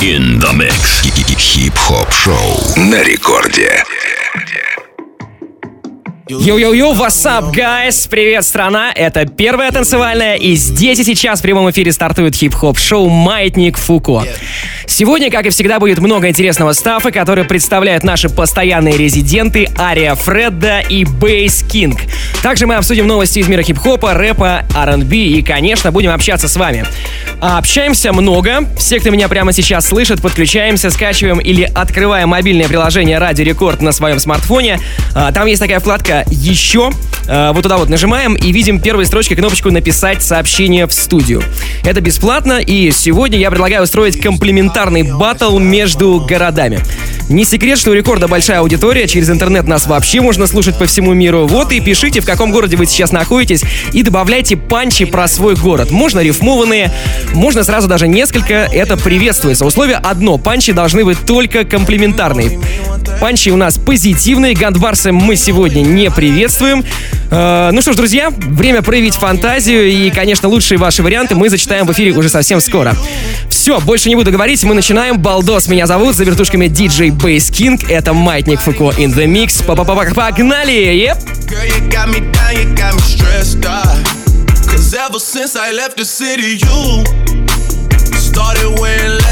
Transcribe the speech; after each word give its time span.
In 0.00 0.38
the 0.40 0.52
mix. 0.52 1.02
Хип-хоп 1.54 2.12
шоу 2.12 2.74
на 2.76 3.02
рекорде. 3.02 3.84
What's 6.29 7.25
up, 7.25 7.55
guys? 7.55 8.07
Привет, 8.07 8.45
страна! 8.45 8.91
Это 8.93 9.25
первая 9.25 9.71
танцевальная, 9.71 10.35
и 10.35 10.53
здесь 10.53 10.99
и 10.99 11.03
сейчас 11.03 11.39
в 11.39 11.41
прямом 11.41 11.71
эфире 11.71 11.91
стартует 11.91 12.35
хип-хоп 12.35 12.77
шоу 12.77 13.09
«Маятник 13.09 13.79
Фуко». 13.79 14.23
Сегодня, 14.85 15.31
как 15.31 15.45
и 15.47 15.49
всегда, 15.49 15.79
будет 15.79 15.99
много 15.99 16.29
интересного 16.29 16.73
стафа, 16.73 17.11
который 17.11 17.45
представляют 17.45 18.03
наши 18.03 18.29
постоянные 18.29 18.97
резиденты 18.97 19.69
Ария 19.77 20.13
Фредда 20.13 20.81
и 20.81 21.03
Bass 21.03 21.63
King. 21.63 21.99
Также 22.43 22.67
мы 22.67 22.75
обсудим 22.75 23.07
новости 23.07 23.39
из 23.39 23.47
мира 23.47 23.63
хип-хопа, 23.63 24.13
рэпа, 24.13 24.65
R&B 24.75 25.15
и, 25.15 25.41
конечно, 25.41 25.91
будем 25.91 26.11
общаться 26.11 26.47
с 26.47 26.55
вами. 26.55 26.85
А 27.41 27.57
общаемся 27.57 28.11
много. 28.11 28.65
Все, 28.77 28.99
кто 28.99 29.09
меня 29.11 29.29
прямо 29.29 29.53
сейчас 29.53 29.87
слышит, 29.87 30.21
подключаемся, 30.21 30.89
скачиваем 30.89 31.39
или 31.39 31.63
открываем 31.63 32.29
мобильное 32.29 32.67
приложение 32.67 33.17
Радио 33.17 33.45
Рекорд 33.45 33.81
на 33.81 33.91
своем 33.91 34.19
смартфоне. 34.19 34.79
А, 35.15 35.31
там 35.31 35.47
есть 35.47 35.61
такая 35.61 35.79
вкладка 35.79 36.18
«Еще». 36.27 36.91
А, 37.27 37.53
вот 37.53 37.63
туда 37.63 37.77
вот 37.77 37.89
нажимаем 37.89 38.35
и 38.35 38.51
видим 38.51 38.79
первой 38.79 39.05
строчкой 39.05 39.37
кнопочку 39.37 39.69
«Написать 39.71 40.23
сообщение 40.23 40.87
в 40.87 40.93
студию». 40.93 41.43
Это 41.83 42.01
бесплатно, 42.01 42.59
и 42.59 42.91
сегодня 42.91 43.37
я 43.37 43.49
предлагаю 43.49 43.83
устроить 43.83 44.19
комплементарный 44.19 45.03
батл 45.03 45.59
между 45.59 46.25
городами. 46.27 46.79
Не 47.29 47.45
секрет, 47.45 47.77
что 47.77 47.91
у 47.91 47.93
рекорда 47.93 48.27
большая 48.27 48.59
аудитория, 48.59 49.07
через 49.07 49.29
интернет 49.29 49.67
нас 49.67 49.85
вообще 49.85 50.21
можно 50.21 50.47
слушать 50.47 50.77
по 50.79 50.87
всему 50.87 51.13
миру. 51.13 51.45
Вот 51.45 51.71
и 51.71 51.79
пишите, 51.79 52.21
в 52.21 52.25
каком 52.25 52.51
городе 52.51 52.75
вы 52.75 52.87
сейчас 52.87 53.11
находитесь, 53.11 53.61
и 53.93 54.01
добавляйте 54.01 54.57
панчи 54.57 55.05
про 55.05 55.27
свой 55.27 55.55
город. 55.55 55.91
Можно 55.91 56.21
рифмованные, 56.21 56.91
можно 57.33 57.63
сразу 57.63 57.87
даже 57.87 58.07
несколько, 58.07 58.53
это 58.53 58.97
приветствуется. 58.97 59.65
Условие 59.65 59.97
одно, 59.97 60.39
панчи 60.39 60.71
должны 60.71 61.05
быть 61.05 61.19
только 61.25 61.65
комплементарные. 61.65 62.59
Панчи 63.21 63.49
у 63.49 63.57
нас 63.57 63.77
позитивные, 63.77 64.55
гандбарсы 64.55 65.11
мы 65.11 65.35
сегодня 65.35 65.81
не 65.81 66.08
приветствуем. 66.11 66.83
Э, 67.31 67.69
ну 67.71 67.81
что 67.81 67.93
ж, 67.93 67.95
друзья, 67.95 68.29
время 68.29 68.81
проявить 68.81 69.15
фантазию, 69.15 69.89
и, 69.89 70.09
конечно, 70.09 70.49
лучшие 70.49 70.77
ваши 70.77 71.03
варианты 71.03 71.35
мы 71.35 71.49
зачитаем 71.49 71.85
в 71.85 71.91
эфире 71.91 72.11
уже 72.11 72.29
совсем 72.29 72.61
скоро. 72.61 72.95
Все, 73.49 73.79
больше 73.79 74.09
не 74.09 74.15
буду 74.15 74.31
говорить, 74.31 74.63
мы 74.63 74.73
начинаем. 74.73 75.19
Балдос 75.19 75.67
меня 75.67 75.87
зовут, 75.87 76.15
за 76.15 76.23
вертушками 76.23 76.65
DJ 76.65 77.09
Bass 77.09 77.51
King. 77.51 77.83
Это 77.89 78.13
Маятник 78.13 78.59
Фуко 78.59 78.93
in 78.97 79.13
the 79.13 79.25
Mix. 79.25 79.63
Погнали! 80.13 80.71
Yep. 80.71 81.17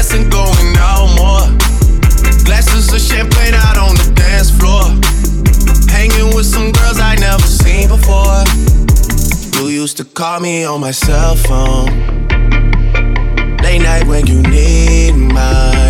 Less 0.08 0.14
and 0.14 0.30
going 0.32 0.76
out 0.78 1.08
more. 1.18 1.58
Glasses 2.44 2.92
of 2.92 3.00
champagne 3.00 3.52
out 3.52 3.76
on 3.76 3.94
the 3.96 4.12
dance 4.14 4.50
floor. 4.50 5.17
Hanging 5.98 6.32
with 6.32 6.46
some 6.46 6.70
girls 6.70 7.00
I 7.00 7.16
never 7.16 7.42
seen 7.42 7.88
before. 7.88 8.44
You 9.58 9.66
used 9.66 9.96
to 9.96 10.04
call 10.04 10.38
me 10.38 10.62
on 10.62 10.80
my 10.80 10.92
cell 10.92 11.34
phone. 11.34 11.90
Late 13.64 13.82
night 13.82 14.06
when 14.06 14.24
you 14.28 14.40
need 14.42 15.14
my 15.16 15.87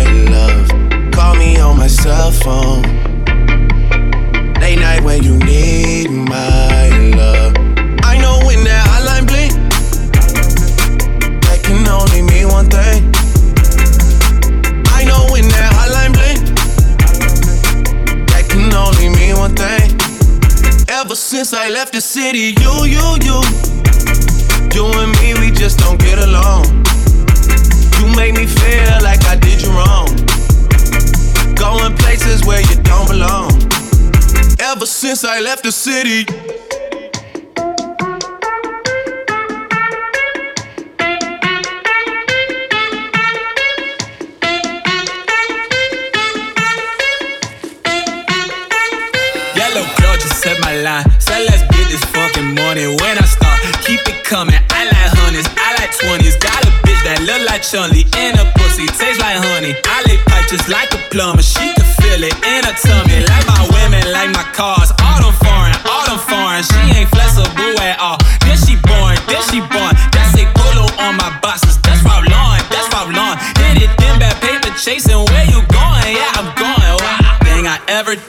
the 35.69 35.73
city. 35.73 36.25
Yellow 49.55 49.85
girl 49.97 50.15
just 50.17 50.41
set 50.41 50.59
my 50.61 50.73
line. 50.81 51.05
Said 51.19 51.45
let's 51.45 51.61
get 51.61 51.87
this 51.89 52.03
fucking 52.05 52.55
money. 52.55 52.87
When 52.87 53.17
I 53.19 53.25
start, 53.25 53.59
keep 53.85 54.01
it 54.07 54.23
coming. 54.23 54.55
I 54.71 54.85
like 54.85 55.11
hundreds, 55.21 55.47
I 55.55 55.75
like 55.77 55.95
twenties. 55.99 56.35
Got 56.37 56.65
a 56.65 56.71
bitch 56.81 57.03
that 57.03 57.21
look 57.29 57.47
like 57.47 57.61
Chun-Li 57.61 58.05
and 58.17 58.37
her 58.37 58.51
pussy 58.57 58.87
tastes 58.87 59.21
like 59.21 59.37
honey. 59.37 59.75
I 59.85 60.01
lay 60.07 60.17
pipe 60.25 60.49
just 60.49 60.67
like 60.67 60.91
a 60.95 60.97
plumber. 61.11 61.43
She 61.43 61.68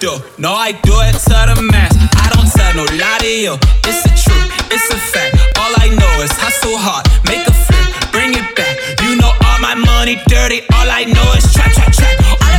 do. 0.01 0.17
No, 0.39 0.53
I 0.53 0.73
do 0.73 0.97
it 1.05 1.13
to 1.13 1.39
the 1.53 1.61
max. 1.71 1.95
I 2.17 2.33
don't 2.33 2.49
tell 2.49 2.73
no 2.75 2.85
lie 2.97 3.21
to 3.21 3.29
you. 3.29 3.55
It's 3.85 4.03
the 4.03 4.13
truth, 4.17 4.49
it's 4.73 4.89
a 4.91 4.97
fact. 4.97 5.37
All 5.61 5.73
I 5.77 5.93
know 5.93 6.25
is 6.25 6.33
hustle 6.41 6.79
hard, 6.81 7.05
make 7.29 7.47
a 7.47 7.53
flip, 7.53 8.11
bring 8.11 8.33
it 8.33 8.49
back. 8.57 8.75
You 9.05 9.17
know 9.17 9.31
all 9.45 9.61
my 9.61 9.75
money 9.75 10.17
dirty. 10.27 10.65
All 10.73 10.89
I 10.89 11.05
know 11.05 11.29
is 11.37 11.53
trap, 11.53 11.73
trap, 11.73 11.93
trap. 11.93 12.50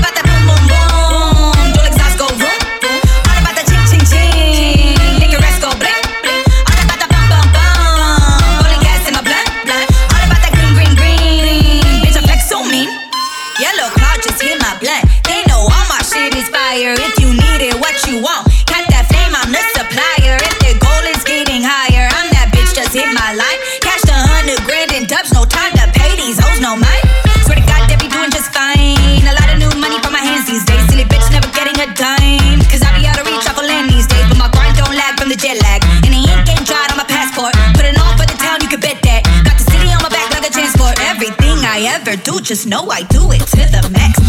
Ever 42.12 42.24
do, 42.24 42.42
just 42.42 42.68
know 42.68 42.90
I 42.90 43.04
do 43.04 43.32
it 43.32 43.40
to 43.40 43.58
the 43.58 43.90
max. 43.92 44.21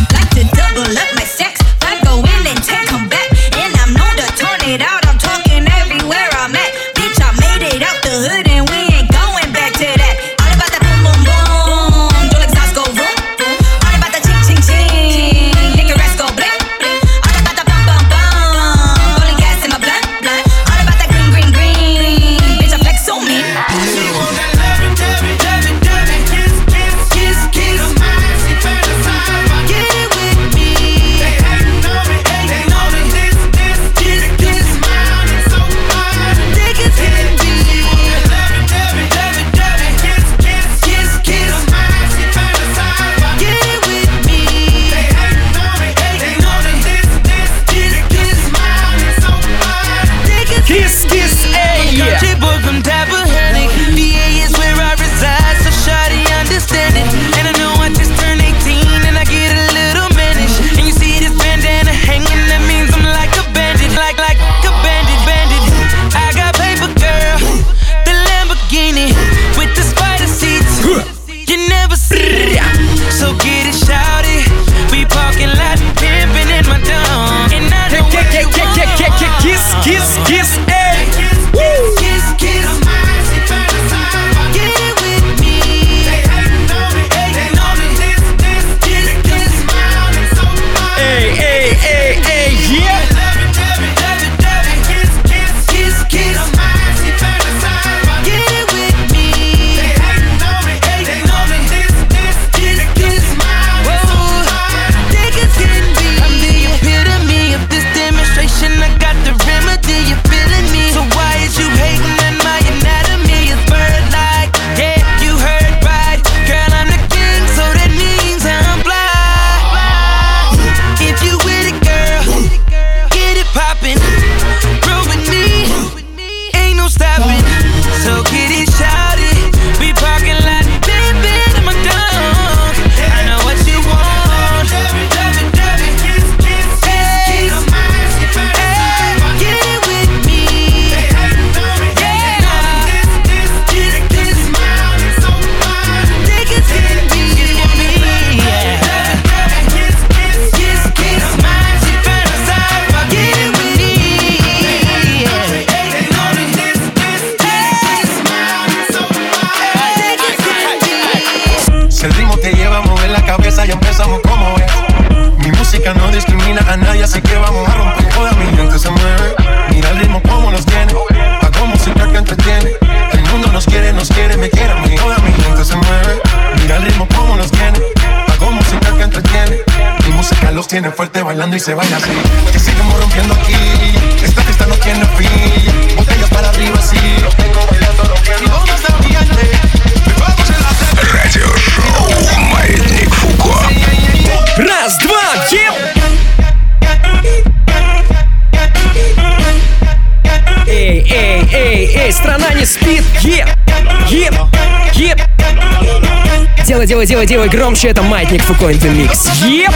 Делай, 206.82 206.86
делай, 206.86 207.06
делай, 207.06 207.26
делай 207.26 207.48
громче, 207.50 207.90
это 207.90 208.02
Маятник 208.04 208.44
Фуко 208.44 208.70
in 208.72 208.80
the 208.80 208.90
Mix. 208.90 209.28
Еп! 209.44 209.72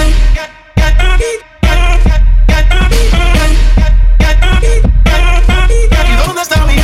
¿Y 6.07 6.15
dónde 6.25 6.41
está 6.41 6.65
mi 6.65 6.75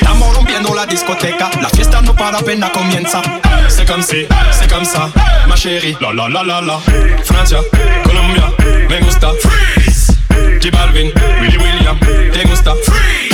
Estamos 0.00 0.34
rompiendo 0.34 0.74
la 0.74 0.86
discoteca, 0.86 1.50
la 1.60 1.68
fiesta 1.68 2.00
no 2.02 2.14
para 2.14 2.38
apenas 2.38 2.70
comienza. 2.70 3.22
C'est 3.68 3.86
comme 3.86 4.02
si, 4.02 4.26
c'est 4.50 4.68
comme 4.68 4.84
ça, 4.84 5.10
ma 5.48 5.54
chérie. 5.56 5.96
La 6.00 6.12
la 6.12 6.28
la 6.28 6.42
la 6.42 6.60
la. 6.60 6.80
Francia, 7.24 7.58
Colombia, 8.04 8.52
me 8.88 9.00
gusta. 9.00 9.32
Freeze. 9.40 10.12
J 10.60 10.70
Balvin, 10.70 11.12
Willy 11.40 11.56
William, 11.56 11.98
te 11.98 12.46
gusta. 12.48 12.74
Freeze. 12.84 13.33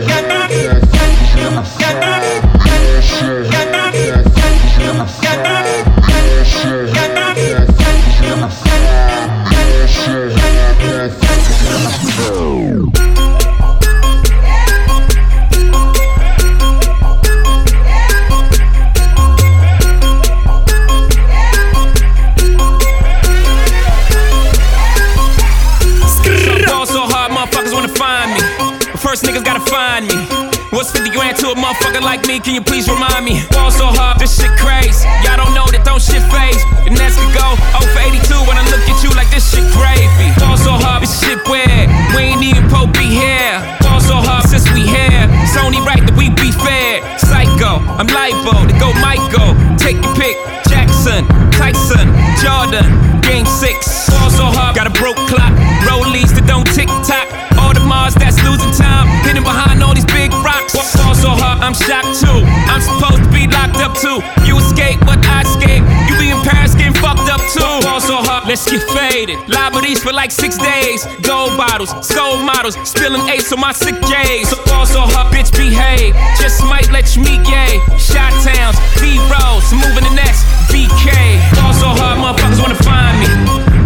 to 31.41 31.49
a 31.49 31.57
motherfucker 31.57 32.05
like 32.05 32.21
me? 32.29 32.37
Can 32.37 32.53
you 32.53 32.61
please 32.61 32.85
remind 32.85 33.25
me? 33.25 33.41
Ball 33.49 33.73
so 33.73 33.89
hard, 33.89 34.21
this 34.21 34.37
shit 34.37 34.53
crazy. 34.61 35.09
Y'all 35.25 35.41
don't 35.41 35.57
know 35.57 35.65
that 35.73 35.81
don't 35.81 35.97
shit 35.97 36.21
phase. 36.29 36.61
And 36.85 36.93
that's 36.93 37.17
could 37.17 37.33
go 37.33 37.57
0 37.81 37.81
for 37.89 38.01
82 38.05 38.45
when 38.45 38.61
I 38.61 38.63
look 38.69 38.85
at 38.85 39.01
you 39.01 39.09
like 39.17 39.25
this 39.33 39.49
shit 39.49 39.65
gravy. 39.73 40.29
Ball 40.37 40.53
so 40.53 40.77
hard, 40.77 41.01
this 41.01 41.17
shit 41.17 41.41
weird. 41.49 41.89
We 42.13 42.29
ain't 42.29 42.45
even 42.45 42.69
Pope 42.69 42.93
be 42.93 43.09
here. 43.09 43.57
Ball 43.81 43.97
so 43.97 44.21
hard 44.21 44.45
since 44.45 44.69
we 44.69 44.85
here. 44.85 45.25
It's 45.41 45.57
only 45.57 45.81
right 45.81 46.05
that 46.05 46.13
we 46.13 46.29
be 46.29 46.53
fair. 46.61 47.01
Psycho, 47.17 47.81
I'm 47.97 48.05
libo 48.05 48.69
to 48.69 48.75
go 48.77 48.93
Michael. 49.01 49.57
Take 49.81 49.97
your 49.97 50.13
pick. 50.13 50.37
Jackson, 50.69 51.25
Tyson, 51.57 52.05
Jordan, 52.37 52.85
Game 53.25 53.49
6. 53.49 54.13
Ball 54.13 54.29
so 54.29 54.45
hard, 54.45 54.77
got 54.77 54.85
a 54.85 54.93
broke 54.93 55.17
clock. 55.25 55.51
Rollies 55.89 56.37
that 56.37 56.45
don't 56.45 56.69
tick 56.69 56.87
tock. 57.01 57.50
Mars 57.85 58.13
that's 58.15 58.37
losing 58.43 58.71
time. 58.71 59.07
Hidden 59.25 59.43
behind 59.43 59.83
all 59.83 59.93
these 59.93 60.05
big 60.05 60.31
rocks. 60.43 60.73
Ball 60.97 61.15
so 61.15 61.31
hard, 61.31 61.61
I'm 61.61 61.73
shocked 61.73 62.19
too. 62.19 62.41
I'm 62.69 62.81
supposed 62.81 63.23
to 63.23 63.29
be 63.31 63.47
locked 63.47 63.81
up 63.81 63.93
too. 63.97 64.19
You 64.45 64.57
escape, 64.57 64.99
but 65.05 65.19
I 65.25 65.41
escape. 65.43 65.83
You 66.07 66.13
be 66.17 66.31
in 66.31 66.41
Paris 66.43 66.75
getting 66.75 66.97
fucked 66.97 67.29
up 67.29 67.41
too. 67.51 67.63
Ball 67.85 68.01
so 68.01 68.17
hard, 68.21 68.47
let's 68.47 68.65
get 68.69 68.83
faded. 68.91 69.37
Liberties 69.47 70.01
for 70.03 70.13
like 70.13 70.31
six 70.31 70.57
days. 70.57 71.05
Gold 71.21 71.57
bottles, 71.57 71.91
soul 72.05 72.37
models, 72.43 72.75
spilling 72.87 73.27
ace 73.29 73.51
on 73.51 73.59
my 73.59 73.71
sick 73.71 73.97
days. 74.09 74.49
So 74.49 74.57
ball 74.65 74.85
so 74.85 75.01
hard, 75.01 75.33
bitch 75.33 75.51
behave. 75.55 76.15
Just 76.39 76.63
might 76.65 76.89
let 76.91 77.15
you 77.15 77.23
meet 77.23 77.43
gay. 77.45 77.79
Shot 77.97 78.33
towns, 78.43 78.77
B 78.99 79.17
rolls, 79.31 79.65
moving 79.73 80.05
the 80.05 80.15
next 80.15 80.45
BK. 80.71 81.09
Ball 81.55 81.73
so 81.73 81.89
hard, 81.91 82.19
motherfuckers 82.19 82.61
wanna 82.61 82.81
find 82.83 83.15
me. 83.19 83.27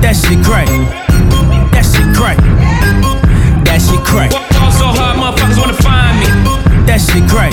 That 0.01 0.15
shit 0.15 0.43
crack. 0.45 0.67
That 1.71 1.83
shit 1.83 2.15
crack. 2.15 3.14
That 3.75 3.81
shit 3.81 4.05
crack. 4.05 4.31
Ball 4.31 4.71
so 4.71 4.85
hard, 4.85 5.17
motherfuckers 5.17 5.59
wanna 5.59 5.73
find 5.73 6.17
me. 6.21 6.27
That 6.85 7.01
shit 7.01 7.27
crack. 7.27 7.51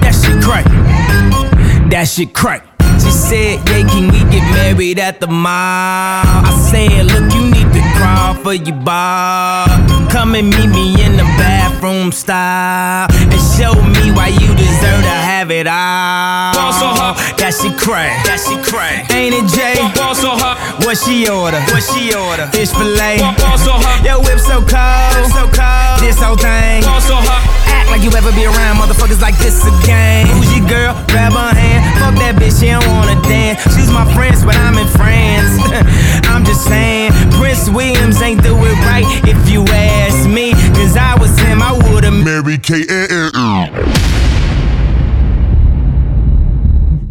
That 0.00 0.14
shit 0.14 0.40
crack. 0.40 1.90
That 1.90 2.04
shit 2.04 2.32
crack. 2.32 2.67
She 3.02 3.10
said, 3.10 3.58
Yeah, 3.68 3.86
can 3.88 4.08
we 4.12 4.20
get 4.30 4.44
married 4.54 4.98
at 4.98 5.20
the 5.20 5.26
mall? 5.28 6.24
I 6.24 6.52
said, 6.70 7.06
Look, 7.06 7.32
you 7.34 7.50
need 7.50 7.68
to 7.72 7.82
crawl 7.96 8.34
for 8.34 8.54
your 8.54 8.76
bar. 8.76 9.66
Come 10.10 10.34
and 10.34 10.48
meet 10.50 10.68
me 10.72 11.04
in 11.04 11.16
the 11.16 11.26
bathroom 11.36 12.12
style 12.12 13.06
and 13.12 13.40
show 13.56 13.74
me 13.76 14.10
why 14.16 14.28
you 14.28 14.48
deserve 14.56 15.02
to 15.04 15.16
have 15.28 15.50
it 15.50 15.66
all. 15.66 16.54
Ball 16.56 16.72
so 16.72 16.88
hard. 16.96 17.16
That 17.38 17.52
shit 17.52 17.76
crack. 17.78 18.24
That 18.24 18.40
shit 18.40 18.64
crack. 18.64 19.12
Ain't 19.12 19.36
it, 19.36 19.46
Jay? 19.52 19.76
Ball 19.94 20.14
so 20.16 20.32
hard, 20.32 20.56
What 20.84 20.96
she 20.96 21.28
order? 21.28 21.60
What 21.70 21.84
she 21.84 22.08
order? 22.16 22.48
Fish 22.56 22.72
fillet. 22.72 23.20
ball 23.36 23.58
so 23.60 23.76
hard, 23.76 24.00
Yo, 24.04 24.18
whip 24.24 24.40
so 24.40 24.64
cold. 24.64 25.28
So 25.28 25.44
cold. 25.52 26.00
This 26.00 26.16
whole 26.18 26.40
thing. 26.40 26.82
ball 26.88 27.00
so 27.04 27.14
hard. 27.20 27.44
Act 27.68 27.92
like 27.92 28.00
you 28.02 28.10
ever 28.16 28.32
be 28.32 28.48
around 28.48 28.80
motherfuckers 28.80 29.20
like 29.20 29.36
this 29.38 29.60
again. 29.68 30.24
Who's 30.32 30.48
your 30.56 30.64
girl? 30.66 30.96
Grab 31.12 31.36
her 31.36 31.52
hand. 31.52 31.84
Fuck 32.00 32.16
that 32.24 32.40
bitch, 32.40 32.56
she 32.64 32.72
don't 32.72 32.87
wanna 32.88 33.20
dance. 33.22 33.62
She's 33.74 33.90
my 33.90 34.06
friends, 34.14 34.44
but 34.44 34.56
I'm 34.56 34.78
in 34.78 34.88
France. 34.88 35.60
I'm 36.32 36.44
just 36.44 36.64
saying, 36.64 37.12
Prince 37.38 37.68
Williams 37.68 38.20
ain't 38.22 38.42
do 38.42 38.54
it 38.56 38.76
right 38.86 39.06
if 39.24 39.48
you 39.48 39.64
ask 39.68 40.28
me. 40.28 40.52
Cause 40.76 40.96
I 40.96 41.16
was 41.18 41.38
him, 41.38 41.62
I 41.62 41.72
would've 41.72 42.12
Mary 42.12 42.58
Kay. 42.58 42.82
Eh, 42.88 43.06
eh, 43.10 43.30
eh. 43.34 44.27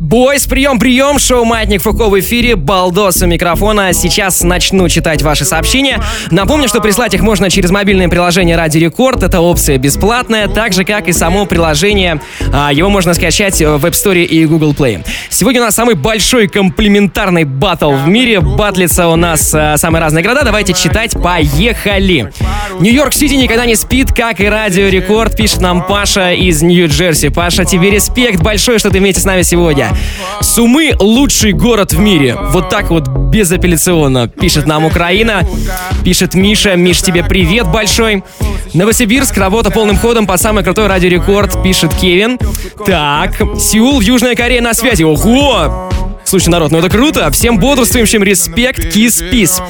Boys, 0.07 0.47
прием, 0.47 0.79
прием, 0.79 1.19
шоу 1.19 1.43
«Маятник 1.43 1.81
Фуко» 1.81 2.07
в 2.07 2.17
эфире, 2.21 2.55
балдос 2.55 3.21
у 3.21 3.25
микрофона. 3.25 3.91
Сейчас 3.91 4.41
начну 4.41 4.87
читать 4.87 5.21
ваши 5.21 5.43
сообщения. 5.43 6.01
Напомню, 6.31 6.69
что 6.69 6.79
прислать 6.79 7.13
их 7.13 7.19
можно 7.19 7.49
через 7.49 7.71
мобильное 7.71 8.07
приложение 8.07 8.55
«Радио 8.55 8.77
Рекорд». 8.77 9.21
Это 9.21 9.41
опция 9.41 9.77
бесплатная, 9.77 10.47
так 10.47 10.71
же, 10.71 10.85
как 10.85 11.09
и 11.09 11.11
само 11.11 11.45
приложение. 11.45 12.21
А, 12.53 12.71
Его 12.71 12.89
можно 12.89 13.13
скачать 13.15 13.59
в 13.59 13.85
App 13.85 13.91
Store 13.91 14.23
и 14.23 14.45
Google 14.45 14.71
Play. 14.71 15.05
Сегодня 15.29 15.59
у 15.59 15.65
нас 15.65 15.75
самый 15.75 15.95
большой 15.95 16.47
комплементарный 16.47 17.43
батл 17.43 17.91
в 17.91 18.07
мире. 18.07 18.39
Батлится 18.39 19.09
у 19.09 19.17
нас 19.17 19.53
а, 19.53 19.75
самые 19.75 20.01
разные 20.01 20.23
города. 20.23 20.43
Давайте 20.45 20.71
читать. 20.71 21.21
Поехали! 21.21 22.31
Нью-Йорк-Сити 22.79 23.33
никогда 23.33 23.65
не 23.65 23.75
спит, 23.75 24.13
как 24.13 24.39
и 24.39 24.45
Радио 24.45 24.87
Рекорд, 24.87 25.35
пишет 25.35 25.61
нам 25.61 25.85
Паша 25.85 26.31
из 26.33 26.61
Нью-Джерси. 26.61 27.29
Паша, 27.29 27.65
тебе 27.65 27.89
респект 27.89 28.41
большой, 28.41 28.79
что 28.79 28.89
ты 28.89 28.99
вместе 28.99 29.21
с 29.21 29.25
нами 29.25 29.41
сегодня. 29.41 29.96
Сумы— 30.41 30.95
лучший 30.99 31.53
город 31.53 31.93
в 31.93 31.99
мире. 31.99 32.35
Вот 32.51 32.69
так 32.69 32.89
вот 32.89 33.07
безапелляционно 33.07 34.27
пишет 34.27 34.65
нам 34.65 34.85
Украина. 34.85 35.47
Пишет 36.03 36.33
Миша. 36.33 36.75
Миш, 36.75 37.01
тебе 37.01 37.23
привет 37.23 37.67
большой. 37.67 38.23
Новосибирск, 38.73 39.37
работа 39.37 39.71
полным 39.71 39.97
ходом 39.97 40.27
по 40.27 40.37
самой 40.37 40.63
крутой 40.63 40.87
радиорекорд, 40.87 41.61
пишет 41.63 41.93
Кевин. 41.93 42.37
Так, 42.85 43.35
Сеул 43.59 43.99
в 43.99 44.01
Южной 44.01 44.35
Корее 44.35 44.61
на 44.61 44.73
связи. 44.73 45.03
Ого! 45.03 45.89
Слушай, 46.27 46.49
народ, 46.49 46.73
ну 46.73 46.79
это 46.79 46.89
круто. 46.89 47.31
Всем 47.31 47.57
бодрствующим 47.57 48.21
респект, 48.21 48.91
кис, 48.91 49.23
пис. 49.31 49.61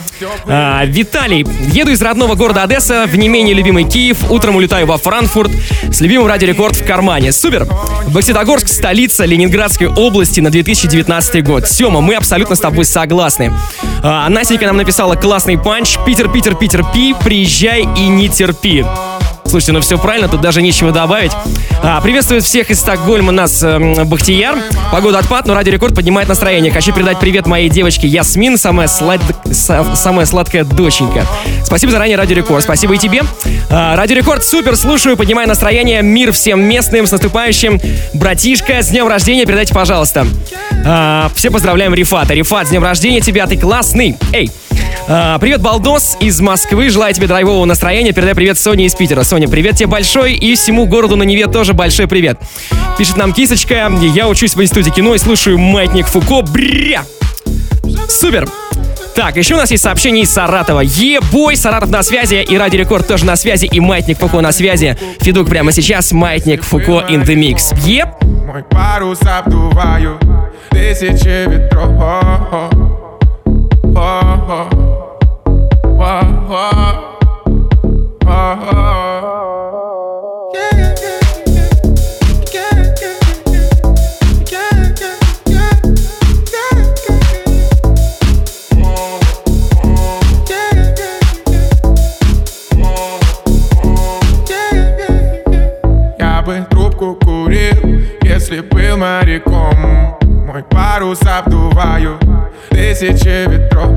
А, 0.47 0.83
Виталий, 0.85 1.45
еду 1.71 1.91
из 1.91 2.01
родного 2.01 2.33
города 2.33 2.63
Одесса 2.63 3.05
в 3.05 3.15
не 3.15 3.29
менее 3.29 3.53
любимый 3.53 3.83
Киев. 3.83 4.31
Утром 4.31 4.55
улетаю 4.55 4.87
во 4.87 4.97
Франкфурт 4.97 5.51
с 5.91 6.01
любимым 6.01 6.25
радиорекорд 6.25 6.75
в 6.75 6.83
кармане. 6.83 7.31
Супер. 7.31 7.67
Бокситогорск, 8.07 8.69
столица 8.69 9.25
Ленинградской 9.25 9.85
области 9.85 10.39
на 10.39 10.49
2019 10.49 11.45
год. 11.45 11.67
Сема, 11.67 12.01
мы 12.01 12.15
абсолютно 12.15 12.55
с 12.55 12.59
тобой 12.59 12.85
согласны. 12.85 13.53
А, 14.01 14.27
Настенька 14.27 14.65
нам 14.65 14.77
написала 14.77 15.13
классный 15.13 15.59
панч. 15.59 15.97
Питер, 16.07 16.27
Питер, 16.27 16.55
Питер, 16.55 16.83
пи, 16.91 17.13
приезжай 17.23 17.81
и 17.81 18.07
не 18.07 18.29
терпи. 18.29 18.83
Слушайте, 19.49 19.71
ну 19.71 19.79
все 19.81 19.97
правильно, 19.97 20.27
тут 20.27 20.41
даже 20.41 20.61
нечего 20.61 20.91
добавить. 20.91 21.31
А, 21.81 22.01
приветствует 22.01 22.43
всех 22.43 22.69
из 22.69 22.79
Стокгольма 22.79 23.31
нас 23.31 23.63
эм, 23.63 24.07
Бахтияр. 24.07 24.57
Погода 24.91 25.19
отпад, 25.19 25.45
но 25.47 25.53
Радио 25.53 25.71
Рекорд 25.71 25.95
поднимает 25.95 26.27
настроение. 26.27 26.71
Хочу 26.71 26.91
передать 26.93 27.19
привет 27.19 27.47
моей 27.47 27.69
девочке 27.69 28.07
Ясмин, 28.07 28.57
самая, 28.57 28.87
слад... 28.87 29.21
са- 29.45 29.95
самая 29.95 30.25
сладкая 30.25 30.63
доченька. 30.63 31.25
Спасибо 31.63 31.91
заранее, 31.91 32.17
Радио 32.17 32.35
Рекорд. 32.35 32.63
Спасибо 32.63 32.95
и 32.95 32.97
тебе. 32.97 33.21
А, 33.69 33.95
Радио 33.95 34.17
Рекорд, 34.17 34.43
супер, 34.43 34.75
слушаю, 34.75 35.15
поднимаю 35.15 35.47
настроение. 35.47 36.01
Мир 36.01 36.33
всем 36.33 36.61
местным, 36.61 37.07
с 37.07 37.11
наступающим. 37.11 37.79
Братишка, 38.13 38.81
с 38.81 38.89
днем 38.89 39.07
рождения, 39.07 39.45
передайте, 39.45 39.73
пожалуйста. 39.73 40.27
А, 40.85 41.31
все 41.35 41.51
поздравляем 41.51 41.93
Рифата. 41.93 42.33
Рифат, 42.33 42.67
с 42.67 42.69
днем 42.71 42.83
рождения 42.83 43.21
тебя, 43.21 43.47
ты 43.47 43.57
классный. 43.57 44.17
Эй, 44.33 44.51
а, 45.07 45.37
привет, 45.39 45.61
Балдос 45.61 46.17
из 46.19 46.39
Москвы. 46.41 46.89
Желаю 46.89 47.13
тебе 47.13 47.27
драйвового 47.27 47.65
настроения. 47.65 48.11
Передай 48.11 48.35
привет 48.35 48.57
Соне 48.57 48.85
из 48.85 48.95
Питера. 48.95 49.23
Соня, 49.23 49.47
привет 49.47 49.77
тебе 49.77 49.87
большой. 49.87 50.33
И 50.33 50.55
всему 50.55 50.85
городу 50.85 51.15
на 51.15 51.23
Неве 51.23 51.47
тоже 51.47 51.73
большой 51.73 52.07
привет. 52.07 52.39
Пишет 52.97 53.17
нам 53.17 53.33
Кисочка. 53.33 53.91
Я 54.01 54.27
учусь 54.27 54.55
в 54.55 54.61
институте 54.61 54.91
кино 54.91 55.15
и 55.15 55.17
слушаю 55.17 55.57
Маятник 55.57 56.07
Фуко. 56.07 56.41
Бря! 56.41 57.03
Супер! 58.09 58.47
Так, 59.15 59.35
еще 59.35 59.55
у 59.55 59.57
нас 59.57 59.71
есть 59.71 59.81
сообщение 59.81 60.25
из 60.25 60.31
Саратова. 60.31 60.81
Е-бой, 60.81 61.55
Саратов 61.55 61.89
на 61.89 62.03
связи, 62.03 62.35
и 62.35 62.55
Радио 62.55 62.79
Рекорд 62.79 63.07
тоже 63.07 63.25
на 63.25 63.35
связи, 63.35 63.65
и 63.65 63.79
Маятник 63.79 64.19
Фуко 64.19 64.41
на 64.41 64.51
связи. 64.51 64.95
Фидук 65.21 65.49
прямо 65.49 65.71
сейчас, 65.71 66.11
Маятник 66.11 66.61
Фуко 66.63 67.03
in 67.09 67.25
the 67.25 67.33
mix. 67.33 67.75
Еп! 67.83 68.09
Мой 68.45 68.63
парус 68.63 69.17
обдуваю 69.23 70.19
тысячи 70.69 71.49
ветров. 71.49 71.87
Бы 73.81 73.91
трубку 73.91 73.97
курил, 73.97 74.36
если 98.52 98.60
был 98.60 98.96
моряком 98.98 100.18
Мой 100.46 100.62
парус 100.64 101.20
обдуваю 101.22 102.18
тысячи 102.86 103.46
ветров 103.48 103.92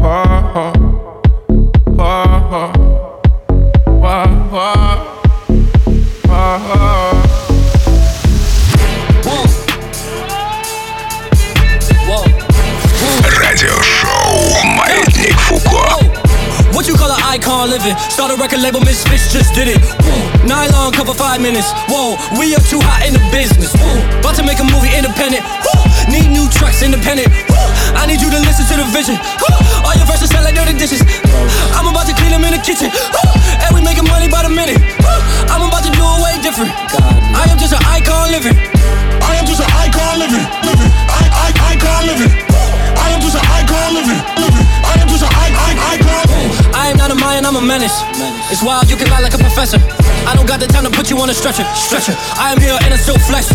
Радиошоу 13.39 14.63
Маятник 14.63 15.39
Фуко. 15.39 15.99
What 16.73 16.87
you 16.87 16.95
call 16.95 17.09
an 17.09 17.21
icon 17.23 17.69
living? 17.69 17.95
Start 18.09 18.31
a 18.31 18.35
record 18.35 18.59
label, 18.59 18.81
Misfits 18.81 19.31
just 19.31 19.53
did 19.53 19.69
it. 19.69 19.79
Woo. 20.03 20.47
Nylon 20.47 20.91
cover 20.91 21.13
five 21.13 21.39
minutes. 21.39 21.71
Whoa, 21.87 22.17
we 22.37 22.53
up 22.53 22.63
too 22.63 22.81
hot 22.81 23.07
in 23.07 23.13
the 23.13 23.23
business. 23.31 23.73
Woo. 23.79 24.19
About 24.19 24.35
to 24.35 24.43
make 24.43 24.59
a 24.59 24.65
movie 24.65 24.91
independent. 24.93 25.43
Woo. 25.63 25.83
Need 26.11 26.31
new 26.31 26.49
tracks 26.49 26.83
independent. 26.83 27.48
I 27.96 28.06
need 28.06 28.20
you 28.20 28.30
to 28.30 28.40
listen 28.40 28.66
to 28.70 28.76
the 28.78 28.86
vision. 28.92 29.16
Woo. 29.16 29.56
All 29.82 29.94
your 29.96 30.06
verses 30.06 30.30
sound 30.30 30.44
like 30.44 30.54
dirty 30.54 30.74
dishes. 30.76 31.02
I'm 31.74 31.86
about 31.86 32.06
to 32.06 32.14
clean 32.14 32.30
them 32.30 32.44
in 32.44 32.54
the 32.54 32.62
kitchen. 32.62 32.90
Woo. 32.90 33.30
And 33.66 33.74
we 33.74 33.80
making 33.82 34.06
money 34.06 34.28
by 34.28 34.42
the 34.46 34.52
minute. 34.52 34.78
Woo. 34.78 35.20
I'm 35.50 35.66
about 35.66 35.82
to 35.84 35.92
do 35.92 36.02
it 36.02 36.18
way 36.22 36.34
different. 36.42 36.70
I 37.34 37.48
am 37.50 37.58
just 37.58 37.74
an 37.74 37.82
icon 37.86 38.30
living. 38.30 38.56
I 39.22 39.36
am 39.36 39.46
just 39.46 39.60
an 39.60 39.70
icon 39.74 40.18
living. 40.22 40.44
Living. 40.62 40.90
I, 41.10 41.22
I, 41.30 41.48
icon 41.74 42.06
living. 42.06 42.32
I 42.98 43.10
am 43.10 43.20
just 43.20 43.36
an 43.36 43.44
icon 43.46 43.94
living. 43.98 44.20
Living. 44.38 44.69
I 44.90 44.98
am 44.98 45.08
just 45.08 45.22
an 45.22 45.30
icon. 45.30 45.70
I 46.74 46.90
am 46.90 46.96
not 46.96 47.10
a 47.10 47.14
Mayan, 47.14 47.46
I'm 47.46 47.56
a 47.56 47.62
menace. 47.62 47.94
It's 48.50 48.62
wild, 48.62 48.90
you 48.90 48.96
can 48.96 49.08
lie 49.10 49.20
like 49.20 49.34
a 49.34 49.38
professor. 49.38 49.78
I 50.26 50.34
don't 50.34 50.46
got 50.46 50.60
the 50.60 50.66
time 50.66 50.84
to 50.84 50.90
put 50.90 51.08
you 51.10 51.18
on 51.18 51.30
a 51.30 51.34
stretcher. 51.34 51.64
Stretcher. 51.74 52.14
I 52.36 52.52
am 52.52 52.60
here 52.60 52.76
and 52.82 52.92
I'm 52.92 53.00
so 53.00 53.14
flesh. 53.16 53.48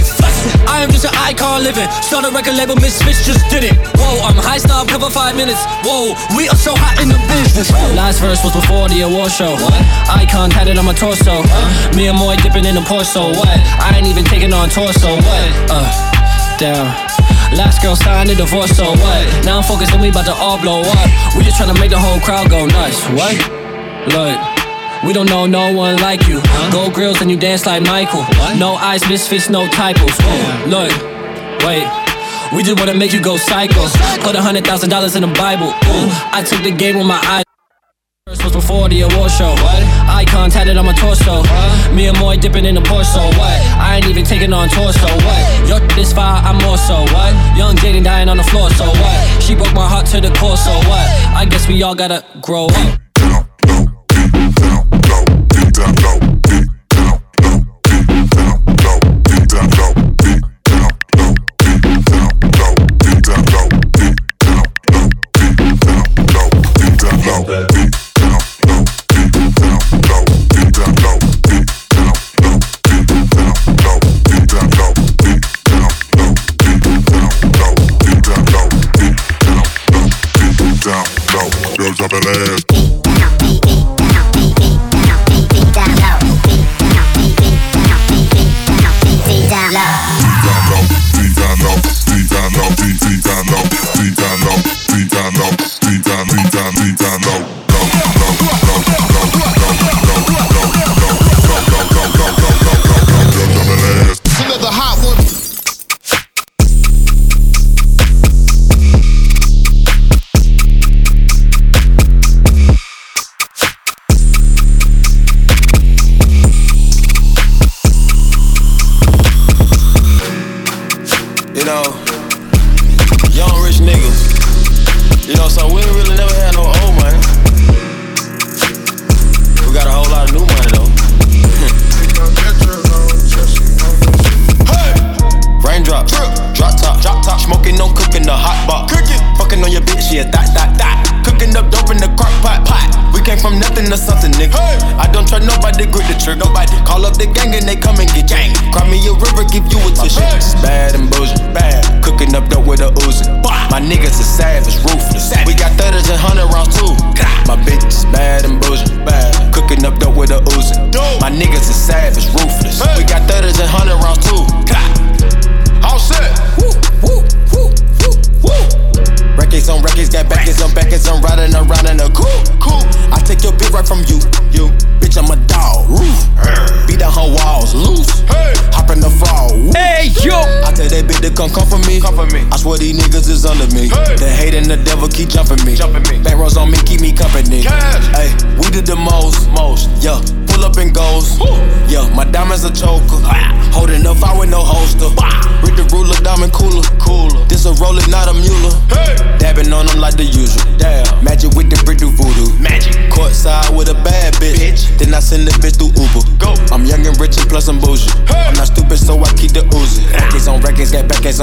I 0.68 0.82
am 0.82 0.90
just 0.90 1.06
an 1.06 1.14
icon 1.16 1.64
living. 1.64 1.90
Start 2.02 2.26
a 2.26 2.32
record 2.32 2.56
label, 2.56 2.76
Miss 2.76 3.04
Misfits 3.04 3.26
just 3.26 3.44
did 3.50 3.64
it. 3.64 3.76
Whoa, 4.00 4.24
I'm 4.24 4.38
high 4.40 4.58
style, 4.58 4.86
cover 4.86 5.10
five 5.10 5.36
minutes. 5.36 5.62
Whoa, 5.84 6.16
we 6.36 6.48
are 6.50 6.58
so 6.58 6.74
hot 6.76 7.02
in 7.02 7.10
the 7.10 7.20
business. 7.28 7.72
Last 7.94 8.20
verse 8.20 8.44
was 8.44 8.54
before 8.54 8.90
the 8.90 9.02
award 9.02 9.32
show. 9.32 9.54
What? 9.60 9.76
Icon 10.10 10.52
had 10.52 10.68
it 10.68 10.78
on 10.78 10.86
my 10.86 10.94
torso. 10.94 11.44
Me 11.96 12.08
and 12.08 12.18
Moy 12.18 12.36
dipping 12.38 12.66
in 12.66 12.76
the 12.76 12.86
porso. 12.88 13.36
What? 13.36 13.60
I 13.80 13.94
ain't 13.96 14.08
even 14.08 14.24
taking 14.26 14.54
on 14.54 14.70
torso. 14.70 15.16
What? 15.16 15.46
Uh, 15.70 16.58
down. 16.58 17.35
Last 17.56 17.82
girl 17.82 17.96
signed 17.96 18.30
a 18.30 18.36
divorce, 18.36 18.76
so 18.76 18.92
what? 18.92 19.46
Now 19.46 19.58
I'm 19.58 19.64
focused 19.64 19.94
on 19.94 20.02
we 20.02 20.10
about 20.10 20.26
to 20.26 20.34
all 20.34 20.60
blow 20.60 20.82
up. 20.82 21.10
We 21.38 21.44
just 21.44 21.60
tryna 21.60 21.80
make 21.80 21.90
the 21.90 22.00
whole 22.00 22.20
crowd 22.20 22.50
go 22.50 22.66
nuts. 22.66 23.00
What? 23.16 23.36
Look. 24.12 24.38
We 25.06 25.14
don't 25.14 25.30
know 25.30 25.46
no 25.46 25.72
one 25.72 25.98
like 25.98 26.28
you. 26.28 26.42
Gold 26.72 26.94
grills 26.94 27.22
and 27.22 27.30
you 27.30 27.38
dance 27.38 27.66
like 27.66 27.84
Michael. 27.84 28.26
No 28.58 28.76
eyes, 28.76 29.08
misfits, 29.08 29.50
no 29.50 29.68
typos. 29.68 30.18
Look, 30.68 30.92
wait. 31.64 31.88
We 32.54 32.64
just 32.64 32.80
wanna 32.80 32.96
make 32.96 33.14
you 33.14 33.22
go 33.22 33.38
psycho. 33.38 33.88
Put 34.24 34.36
a 34.36 34.42
hundred 34.42 34.66
thousand 34.66 34.90
dollars 34.90 35.16
in 35.16 35.22
the 35.22 35.34
Bible. 35.34 35.68
Ooh, 35.68 36.10
I 36.34 36.44
took 36.46 36.64
the 36.64 36.72
game 36.72 36.98
with 36.98 37.08
my 37.08 37.22
eyes. 37.24 37.45
Before 38.56 38.88
the 38.88 39.02
award 39.02 39.32
show. 39.32 39.52
What? 39.52 39.84
Icon 40.08 40.50
tatted 40.50 40.78
on 40.78 40.86
my 40.86 40.94
torso. 40.94 41.44
Me 41.94 42.08
and 42.08 42.18
Moy 42.18 42.38
dipping 42.38 42.64
in 42.64 42.76
the 42.76 42.82
Porsche. 42.82 43.12
So 43.12 43.20
what? 43.38 43.60
I 43.76 43.98
ain't 43.98 44.08
even 44.08 44.24
taking 44.24 44.54
on 44.54 44.70
torso. 44.70 45.08
What? 45.28 45.68
Your 45.68 45.82
this 45.90 46.14
fire, 46.14 46.42
I'm 46.42 46.58
more 46.64 46.78
so. 46.78 47.02
What? 47.12 47.36
Young 47.58 47.76
Jaden 47.76 48.06
dying 48.06 48.30
on 48.30 48.38
the 48.38 48.44
floor. 48.44 48.70
So 48.70 48.86
what? 48.86 49.44
She 49.44 49.56
broke 49.56 49.74
my 49.74 49.86
heart 49.86 50.06
to 50.08 50.22
the 50.22 50.32
core. 50.40 50.56
So 50.56 50.72
what? 50.88 51.08
I 51.36 51.44
guess 51.44 51.68
we 51.68 51.84
all 51.84 51.96
gotta 51.96 52.24
grow 52.42 52.68
up. 52.68 53.00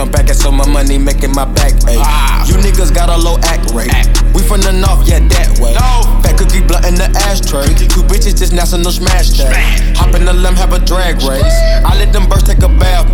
Backers 0.06 0.08
on 0.08 0.10
backers, 0.10 0.38
so 0.42 0.52
my 0.52 0.66
money 0.68 0.98
making 0.98 1.32
my 1.32 1.44
back 1.44 1.74
ache. 1.86 2.02
You 2.48 2.54
niggas 2.58 2.94
got 2.94 3.08
a 3.08 3.16
low 3.16 3.38
act 3.44 3.70
rate. 3.72 3.92
We 4.34 4.42
from 4.42 4.60
the 4.60 4.72
north, 4.72 5.06
yeah, 5.06 5.20
that 5.20 5.58
way. 5.60 5.74
Fat 6.22 6.38
cookie 6.38 6.64
blunt 6.64 6.86
in 6.86 6.94
the 6.94 7.08
ashtray. 7.28 7.66
Two 7.88 8.02
bitches 8.02 8.38
just 8.38 8.52
national 8.52 8.92
smash 8.92 9.30
that. 9.38 9.54
Hop 9.96 10.14
in 10.14 10.24
the 10.24 10.32
limb, 10.32 10.54
have 10.56 10.72
a 10.72 10.78
drag 10.78 11.22
race. 11.22 11.58
I 11.84 11.94
let 11.98 12.12
them 12.12 12.28
birds 12.28 12.44
take 12.44 12.62
a 12.62 12.68
bath 12.68 13.11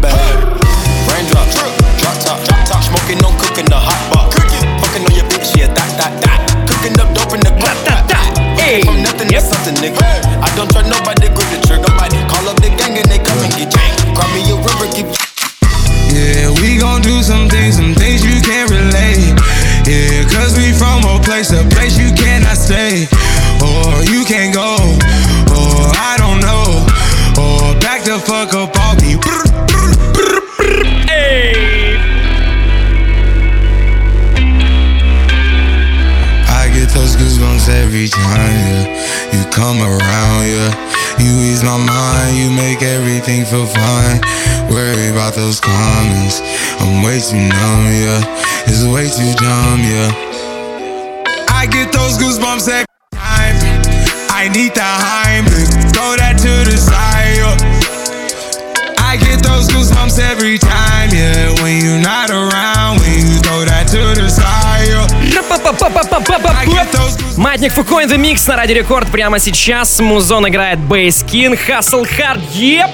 Маятник 67.69 67.73
Фуко 67.75 68.01
in 68.01 68.09
the 68.09 68.17
Mix 68.17 68.49
на 68.49 68.57
Радио 68.57 68.77
Рекорд 68.77 69.11
прямо 69.11 69.39
сейчас. 69.39 70.01
Музон 70.01 70.49
играет 70.49 70.79
Бейс 70.79 71.23
King, 71.23 71.59
Hustle 71.69 72.09
Hard, 72.09 72.41
еп! 72.55 72.89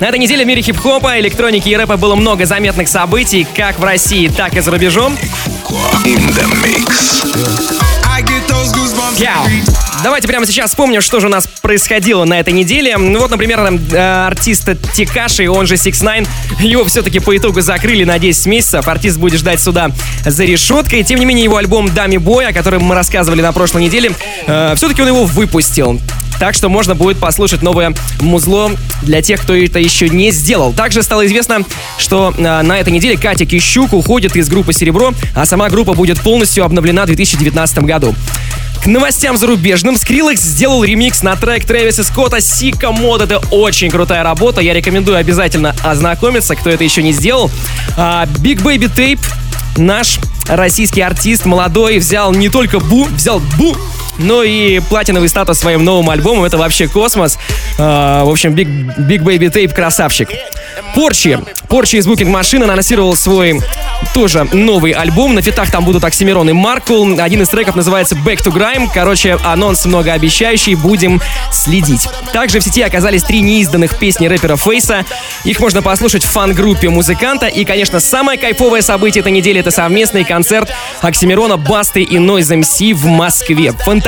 На 0.00 0.06
этой 0.06 0.18
неделе 0.18 0.44
в 0.44 0.46
мире 0.46 0.62
хип-хопа, 0.62 1.18
электроники 1.20 1.68
и 1.68 1.76
рэпа 1.76 1.96
было 1.98 2.14
много 2.14 2.46
заметных 2.46 2.88
событий, 2.88 3.46
как 3.56 3.78
в 3.78 3.84
России, 3.84 4.28
так 4.28 4.56
и 4.56 4.60
за 4.60 4.70
рубежом. 4.70 5.16
I 8.06 8.22
get 8.22 8.46
those 8.48 8.72
goosebumps 8.72 9.20
Яу. 9.20 9.44
every 9.44 9.73
Давайте 10.04 10.28
прямо 10.28 10.44
сейчас 10.44 10.68
вспомним, 10.68 11.00
что 11.00 11.18
же 11.18 11.28
у 11.28 11.30
нас 11.30 11.46
происходило 11.62 12.26
на 12.26 12.38
этой 12.38 12.52
неделе. 12.52 12.98
Ну 12.98 13.20
Вот, 13.20 13.30
например, 13.30 13.60
э, 13.60 14.26
артиста 14.26 14.76
Тикаши, 14.76 15.48
он 15.48 15.66
же 15.66 15.78
6 15.78 15.98
9 15.98 16.28
его 16.60 16.84
все-таки 16.84 17.20
по 17.20 17.34
итогу 17.34 17.62
закрыли 17.62 18.04
на 18.04 18.18
10 18.18 18.44
месяцев. 18.44 18.86
Артист 18.86 19.16
будет 19.16 19.40
ждать 19.40 19.62
суда 19.62 19.90
за 20.26 20.44
решеткой. 20.44 21.04
Тем 21.04 21.20
не 21.20 21.24
менее, 21.24 21.44
его 21.44 21.56
альбом 21.56 21.88
«Дами 21.88 22.18
Бой», 22.18 22.46
о 22.46 22.52
котором 22.52 22.82
мы 22.82 22.94
рассказывали 22.94 23.40
на 23.40 23.54
прошлой 23.54 23.84
неделе, 23.84 24.12
все-таки 24.44 25.00
он 25.00 25.08
его 25.08 25.24
выпустил. 25.24 25.98
Так 26.38 26.54
что 26.54 26.68
можно 26.68 26.94
будет 26.94 27.18
послушать 27.18 27.62
новое 27.62 27.94
музло 28.20 28.72
для 29.02 29.22
тех, 29.22 29.40
кто 29.40 29.54
это 29.54 29.78
еще 29.78 30.08
не 30.08 30.30
сделал. 30.30 30.72
Также 30.72 31.02
стало 31.02 31.24
известно, 31.26 31.64
что 31.98 32.34
э, 32.36 32.62
на 32.62 32.78
этой 32.78 32.92
неделе 32.92 33.16
Катя 33.16 33.46
Кищук 33.46 33.92
уходит 33.92 34.36
из 34.36 34.48
группы 34.48 34.72
«Серебро», 34.72 35.12
а 35.34 35.46
сама 35.46 35.68
группа 35.68 35.94
будет 35.94 36.20
полностью 36.20 36.64
обновлена 36.64 37.04
в 37.04 37.06
2019 37.06 37.78
году. 37.78 38.14
К 38.84 38.86
новостям 38.86 39.38
зарубежным 39.38 39.94
Skrillex 39.94 40.36
сделал 40.36 40.84
ремикс 40.84 41.22
на 41.22 41.36
трек 41.36 41.64
Трэвиса 41.64 42.04
Скотта 42.04 42.42
«Сика 42.42 42.92
Мод». 42.92 43.22
Это 43.22 43.38
очень 43.50 43.88
крутая 43.90 44.22
работа. 44.22 44.60
Я 44.60 44.74
рекомендую 44.74 45.16
обязательно 45.16 45.74
ознакомиться, 45.82 46.54
кто 46.54 46.68
это 46.68 46.84
еще 46.84 47.02
не 47.02 47.12
сделал. 47.12 47.50
А, 47.96 48.26
Big 48.26 48.62
Baby 48.62 48.94
Tape, 48.94 49.24
наш 49.78 50.18
российский 50.48 51.00
артист, 51.00 51.46
молодой, 51.46 51.98
взял 51.98 52.34
не 52.34 52.50
только 52.50 52.78
Бу, 52.78 53.06
взял 53.06 53.40
Бу, 53.56 53.74
но 54.18 54.42
и 54.42 54.80
платиновый 54.80 55.28
статус 55.28 55.58
своим 55.58 55.84
новым 55.84 56.10
альбомом. 56.10 56.44
Это 56.44 56.58
вообще 56.58 56.88
космос. 56.88 57.38
А, 57.78 58.24
в 58.24 58.30
общем, 58.30 58.54
Big, 58.54 58.68
Big 58.98 59.20
Baby 59.20 59.52
Tape 59.52 59.74
красавчик. 59.74 60.28
Порчи. 60.94 61.38
Порчи 61.68 61.96
из 61.96 62.06
Booking 62.06 62.28
Машины 62.28 62.64
анонсировал 62.64 63.16
свой 63.16 63.60
тоже 64.12 64.46
новый 64.52 64.92
альбом. 64.92 65.34
На 65.34 65.42
фитах 65.42 65.70
там 65.70 65.84
будут 65.84 66.04
Оксимирон 66.04 66.48
и 66.50 66.52
Маркул. 66.52 67.20
Один 67.20 67.42
из 67.42 67.48
треков 67.48 67.74
называется 67.74 68.14
Back 68.14 68.44
to 68.44 68.52
Grime. 68.52 68.88
Короче, 68.92 69.38
анонс 69.44 69.84
многообещающий. 69.84 70.74
Будем 70.74 71.20
следить. 71.52 72.08
Также 72.32 72.60
в 72.60 72.64
сети 72.64 72.82
оказались 72.82 73.24
три 73.24 73.40
неизданных 73.40 73.98
песни 73.98 74.26
рэпера 74.26 74.56
Фейса. 74.56 75.04
Их 75.44 75.58
можно 75.60 75.82
послушать 75.82 76.24
в 76.24 76.30
фан-группе 76.30 76.88
музыканта. 76.90 77.46
И, 77.46 77.64
конечно, 77.64 77.98
самое 77.98 78.38
кайфовое 78.38 78.82
событие 78.82 79.20
этой 79.20 79.32
недели— 79.32 79.60
это 79.60 79.70
совместный 79.70 80.24
концерт 80.24 80.72
Оксимирона, 81.00 81.56
Басты 81.56 82.02
и 82.02 82.16
Noise 82.16 82.60
MC 82.60 82.94
в 82.94 83.06
Москве. 83.06 83.72
Фантастический 83.72 84.03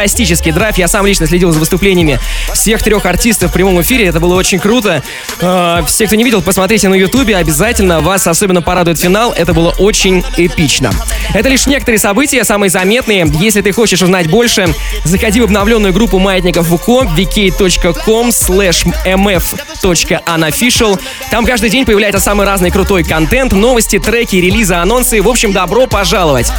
драйв. 0.52 0.78
Я 0.78 0.88
сам 0.88 1.06
лично 1.06 1.26
следил 1.26 1.52
за 1.52 1.58
выступлениями 1.58 2.18
всех 2.52 2.82
трех 2.82 3.06
артистов 3.06 3.50
в 3.50 3.54
прямом 3.54 3.80
эфире. 3.82 4.06
Это 4.06 4.20
было 4.20 4.34
очень 4.34 4.58
круто. 4.58 5.02
Э, 5.40 5.82
Все, 5.86 6.06
кто 6.06 6.16
не 6.16 6.24
видел, 6.24 6.42
посмотрите 6.42 6.88
на 6.88 6.94
Ютубе. 6.94 7.36
Обязательно 7.36 8.00
вас 8.00 8.26
особенно 8.26 8.62
порадует 8.62 8.98
финал. 8.98 9.32
Это 9.32 9.52
было 9.52 9.70
очень 9.78 10.24
эпично. 10.36 10.90
Это 11.34 11.48
лишь 11.48 11.66
некоторые 11.66 11.98
события, 11.98 12.44
самые 12.44 12.70
заметные. 12.70 13.26
Если 13.40 13.60
ты 13.60 13.72
хочешь 13.72 14.02
узнать 14.02 14.28
больше, 14.28 14.68
заходи 15.04 15.40
в 15.40 15.44
обновленную 15.44 15.92
группу 15.92 16.18
маятников 16.18 16.66
ВУКО 16.68 17.04
vk.com 17.16 18.28
slash 18.28 18.86
mf.unofficial. 19.04 21.00
Там 21.30 21.44
каждый 21.46 21.70
день 21.70 21.84
появляется 21.84 22.20
самый 22.20 22.46
разный 22.46 22.70
крутой 22.70 23.04
контент, 23.04 23.52
новости, 23.52 23.98
треки, 23.98 24.36
релизы, 24.36 24.74
анонсы. 24.74 25.22
В 25.22 25.28
общем, 25.28 25.52
добро 25.52 25.86
пожаловать. 25.86 26.52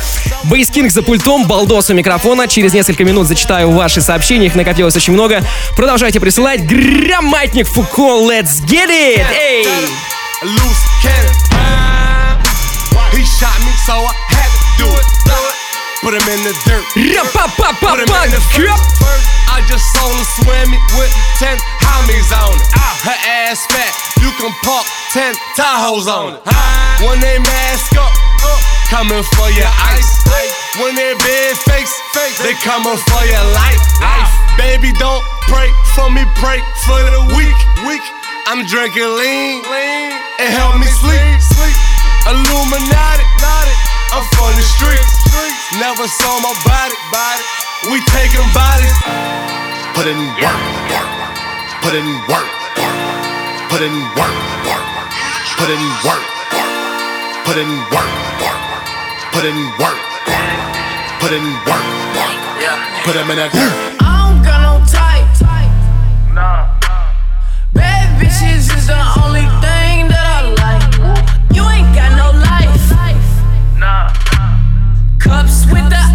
Бейскинг 0.43 0.91
за 0.91 1.01
пультом, 1.01 1.45
балдос 1.45 1.89
у 1.89 1.93
микрофона. 1.93 2.47
Через 2.47 2.73
несколько 2.73 3.03
минут 3.03 3.26
зачитаю 3.27 3.71
ваши 3.71 4.01
сообщения, 4.01 4.47
их 4.47 4.55
накопилось 4.55 4.95
очень 4.95 5.13
много. 5.13 5.43
Продолжайте 5.75 6.19
присылать. 6.19 6.61
Грям, 6.61 7.25
маятник 7.25 7.67
Фуко, 7.67 8.25
let's 8.27 8.63
get 8.65 8.89
it! 8.89 9.25
Эй! 9.31 9.67
Put 16.03 16.13
him 16.13 16.21
in 16.29 16.43
the 16.43 16.53
dirt. 16.63 16.85
Put 16.93 17.99
him 17.99 18.07
in 18.07 18.31
the 18.31 18.41
Грям! 18.55 18.77
first. 19.01 19.25
I 19.51 19.59
just 19.67 19.83
saw 19.91 20.07
him 20.07 20.23
swim 20.39 20.69
it 20.71 20.83
with 20.95 21.11
ten 21.37 21.57
homies 21.83 22.31
on 22.31 22.55
it. 22.55 22.63
Her 23.03 23.17
ass 23.43 23.65
fat, 23.67 23.91
you 24.21 24.31
can 24.39 24.53
park 24.63 24.85
ten 25.11 25.33
Tahoes 25.57 26.07
on 26.07 26.35
it. 26.35 26.41
When 27.03 27.19
they 27.19 27.39
mask 27.39 27.97
up, 27.97 28.13
coming 28.89 29.23
for 29.35 29.49
your 29.51 29.67
ice. 29.91 30.23
When 30.79 30.95
they 30.95 31.13
big 31.19 31.57
face, 31.65 31.76
they 32.43 32.55
coming 32.65 32.97
for 32.97 33.23
your 33.23 33.45
life. 33.55 33.81
Life. 34.01 34.33
Baby, 34.57 34.91
don't 34.99 35.23
pray 35.47 35.69
for 35.95 36.09
me, 36.11 36.23
pray 36.41 36.59
for 36.83 36.99
the 36.99 37.21
weak. 37.37 37.57
Weak. 37.87 38.03
I'm 38.47 38.63
drinking 38.63 39.03
lean, 39.03 39.59
lean. 39.67 40.15
It 40.39 40.51
help 40.55 40.79
me 40.79 40.87
sleep, 40.87 41.39
sleep. 41.43 41.77
Illuminati, 42.31 43.23
I'm 44.15 44.23
from 44.35 44.55
the 44.55 44.63
streets. 44.63 45.17
Never 45.79 46.07
saw 46.07 46.39
my 46.39 46.55
body, 46.63 46.95
body. 47.11 47.43
We 47.91 47.99
taking 48.07 48.47
bodies. 48.55 48.97
Put 49.93 50.07
in 50.07 50.17
work, 50.39 50.63
work. 50.89 51.11
Put 51.83 51.93
in 51.93 52.07
work, 52.31 52.47
work. 52.79 52.95
Put 53.69 53.81
in 53.81 53.93
work, 54.15 54.31
work. 54.63 54.87
Put 55.59 55.69
in 55.69 55.83
work, 56.07 56.23
work. 56.55 56.71
Put 57.45 57.57
in 57.57 57.69
work, 57.91 58.13
work. 58.39 58.61
Put 59.33 59.45
in 59.45 59.57
work, 59.77 59.99
work. 60.27 60.76
Put 61.27 61.35
in 61.35 61.43
work, 61.43 61.83
work. 62.15 62.39
Put 63.03 63.13
them 63.15 63.29
in 63.31 63.35
that 63.35 63.51
dirt. 63.51 63.99
I 63.99 64.31
don't 64.31 64.39
got 64.47 64.63
no 64.63 64.79
type. 64.87 65.27
Nah. 66.31 66.71
Bad 67.73 68.15
bitches 68.15 68.71
is 68.71 68.87
the 68.87 68.95
only 69.19 69.43
thing 69.59 70.07
that 70.07 70.23
I 70.23 70.47
like. 70.55 70.87
You 71.51 71.67
ain't 71.67 71.91
got 71.91 72.15
no 72.15 72.31
life. 72.31 72.79
Nah. 73.75 74.07
Cups 75.19 75.67
with 75.67 75.91
the 75.91 76.06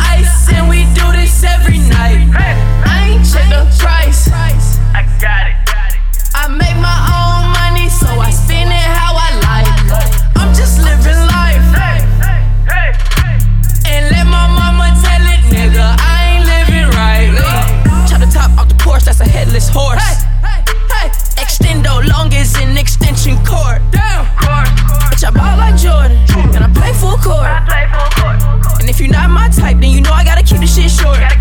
then 29.83 29.91
you 29.91 30.01
know 30.01 30.15
I 30.15 30.23
gotta 30.25 30.47
keep 30.47 30.63
the 30.63 30.67
shit 30.67 30.91
short. 30.91 31.19
Hey, 31.19 31.35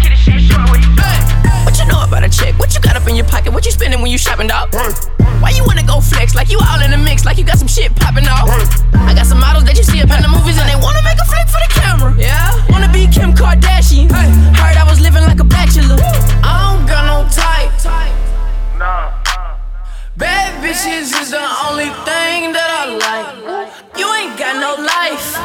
What 1.63 1.77
you 1.77 1.85
know 1.85 2.01
about 2.01 2.23
a 2.25 2.29
chick? 2.29 2.57
What 2.57 2.73
you 2.73 2.81
got 2.81 2.97
up 2.97 3.07
in 3.07 3.15
your 3.15 3.25
pocket? 3.25 3.53
What 3.53 3.65
you 3.65 3.71
spending 3.71 4.01
when 4.01 4.09
you 4.09 4.17
shopping, 4.17 4.47
dog? 4.47 4.73
Why 5.39 5.51
you 5.53 5.63
wanna 5.65 5.85
go 5.85 6.01
flex 6.01 6.33
like 6.33 6.49
you 6.49 6.59
all 6.59 6.81
in 6.81 6.89
the 6.91 6.97
mix, 6.97 7.23
like 7.23 7.37
you 7.37 7.43
got 7.43 7.59
some 7.59 7.67
shit 7.67 7.95
popping 7.95 8.27
off? 8.27 8.49
I 8.93 9.13
got 9.13 9.27
some 9.27 9.39
models 9.39 9.65
that 9.65 9.77
you 9.77 9.83
see 9.83 10.01
up 10.01 10.09
in 10.09 10.21
the 10.21 10.27
movies 10.27 10.57
and 10.57 10.67
they 10.67 10.75
wanna 10.75 11.03
make 11.03 11.19
a 11.21 11.25
flick 11.29 11.47
for 11.53 11.61
the 11.61 11.69
camera. 11.69 12.11
Yeah, 12.17 12.49
wanna 12.69 12.91
be 12.91 13.05
Kim 13.05 13.33
Kardashian. 13.33 14.09
Heard 14.09 14.77
I 14.77 14.85
was 14.89 14.99
living 14.99 15.23
like 15.23 15.39
a 15.39 15.45
bachelor. 15.45 16.01
I 16.41 16.73
don't 16.73 16.85
got 16.89 17.05
no 17.05 17.29
type. 17.29 17.69
Nah. 18.77 19.13
Bad 20.17 20.51
bitches 20.63 21.13
is 21.13 21.29
the 21.29 21.45
only 21.69 21.93
thing 22.09 22.53
that 22.57 22.69
I 22.81 22.85
like. 23.05 23.29
You 23.97 24.07
ain't 24.17 24.37
got 24.37 24.57
no 24.57 24.81
life. 24.81 25.37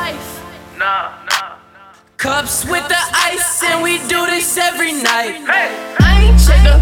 Cups 2.18 2.64
with 2.64 2.88
the 2.88 2.96
ice, 3.12 3.62
and 3.62 3.83
we 3.83 3.98
do 4.09 4.24
this 4.26 4.57
every 4.57 4.92
night. 4.92 5.37
I 6.00 6.31
ain't 6.31 6.40
check 6.40 6.62
the 6.64 6.75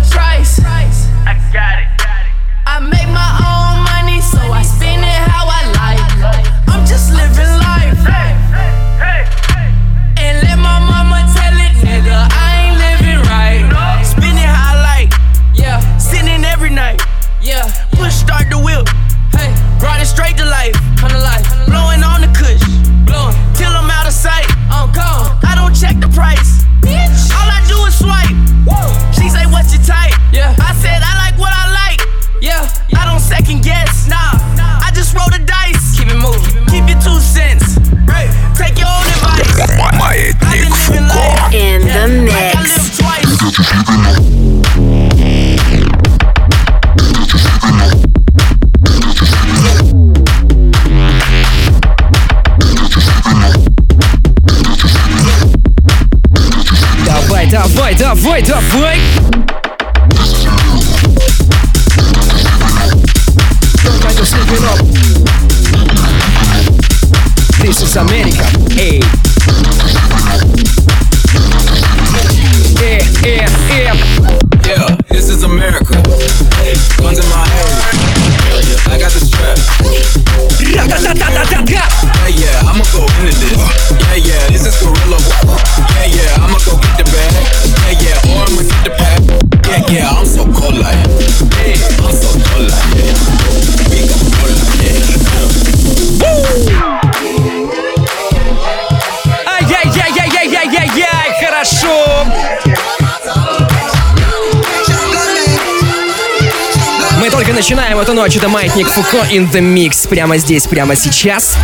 начинаем 107.65 107.99
эту 107.99 108.13
ночь. 108.13 108.37
Это 108.37 108.51
Маятник 108.51 108.87
Фуко 108.89 109.27
in 109.31 109.51
the 109.51 109.63
mix. 109.63 110.07
Прямо 110.07 110.37
здесь, 110.37 110.67
прямо 110.67 110.95
сейчас. 110.95 111.57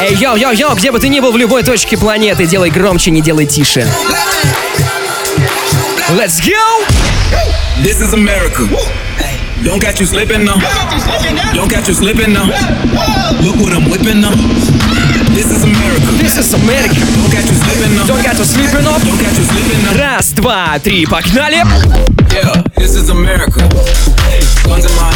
Эй, 0.00 0.16
йоу, 0.16 0.74
где 0.74 0.90
бы 0.90 0.98
ты 0.98 1.08
ни 1.08 1.20
был 1.20 1.30
в 1.30 1.36
любой 1.36 1.62
точке 1.62 1.96
планеты, 1.96 2.46
делай 2.46 2.70
громче, 2.70 3.12
не 3.12 3.20
делай 3.20 3.46
тише. 3.46 3.86
Let's 6.08 6.40
go! 6.40 6.84
This 7.84 8.00
is 8.00 8.12
America. 8.12 8.66
Don't 9.62 9.80
catch 9.80 10.00
you 10.00 10.06
slipping 10.06 10.44
now. 10.44 10.56
Don't 11.54 11.70
catch 11.70 11.86
you 11.86 11.94
slipping 11.94 12.32
now. 12.32 12.46
Look 13.40 13.56
what 13.60 13.72
I'm 13.72 13.88
whipping 13.88 14.20
now. 14.20 14.95
This 15.35 15.51
is 15.51 15.63
America. 15.63 16.11
This 16.17 16.37
is 16.37 16.53
America. 16.53 16.95
Don't 16.95 17.31
catch 17.31 17.47
you 17.49 17.55
slipping 17.55 17.95
now. 17.95 18.05
Don't 18.07 18.23
get 18.23 18.35
to 18.37 18.45
sleeping 18.45 18.85
up. 18.87 19.01
Don't 19.01 19.19
catch 19.19 19.37
you 19.37 19.45
slipping 19.45 19.83
now. 19.83 19.93
Раз, 19.97 20.31
два, 20.33 20.79
три, 20.79 21.05
погнали! 21.05 21.63
Yeah, 22.31 22.63
this 22.77 22.95
is 22.95 23.09
America. 23.09 23.61
Guns 24.63 24.85
in 24.85 24.93
my 24.95 25.11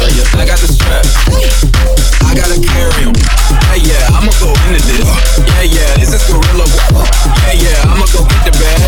area. 0.00 0.24
I 0.36 0.44
got 0.46 0.58
the 0.58 0.68
strap. 0.68 1.06
I 2.28 2.34
gotta 2.34 2.58
carry 2.60 3.04
'em. 3.08 3.14
Yeah, 3.16 3.88
yeah, 3.88 4.16
I'ma 4.16 4.32
go 4.40 4.52
into 4.68 4.82
this. 4.84 5.08
Yeah, 5.48 5.62
yeah, 5.62 5.96
this 5.96 6.12
is 6.12 6.22
gorilla. 6.28 6.66
Yeah, 7.46 7.64
yeah, 7.64 7.90
I'ma 7.92 8.06
go 8.12 8.24
get 8.28 8.44
the 8.44 8.52
bag. 8.60 8.80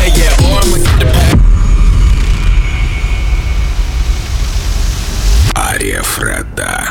Yeah, 0.00 0.24
yeah, 0.24 0.44
or 0.48 0.60
I'ma 0.62 0.76
get 0.76 0.96
the 1.00 1.06
pack. 1.12 1.53
Ария 5.55 6.01
Фредда. 6.03 6.87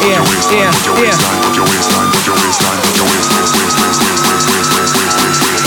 Yeah, 0.00 0.24
yeah, 0.50 0.72
yeah. 1.02 1.18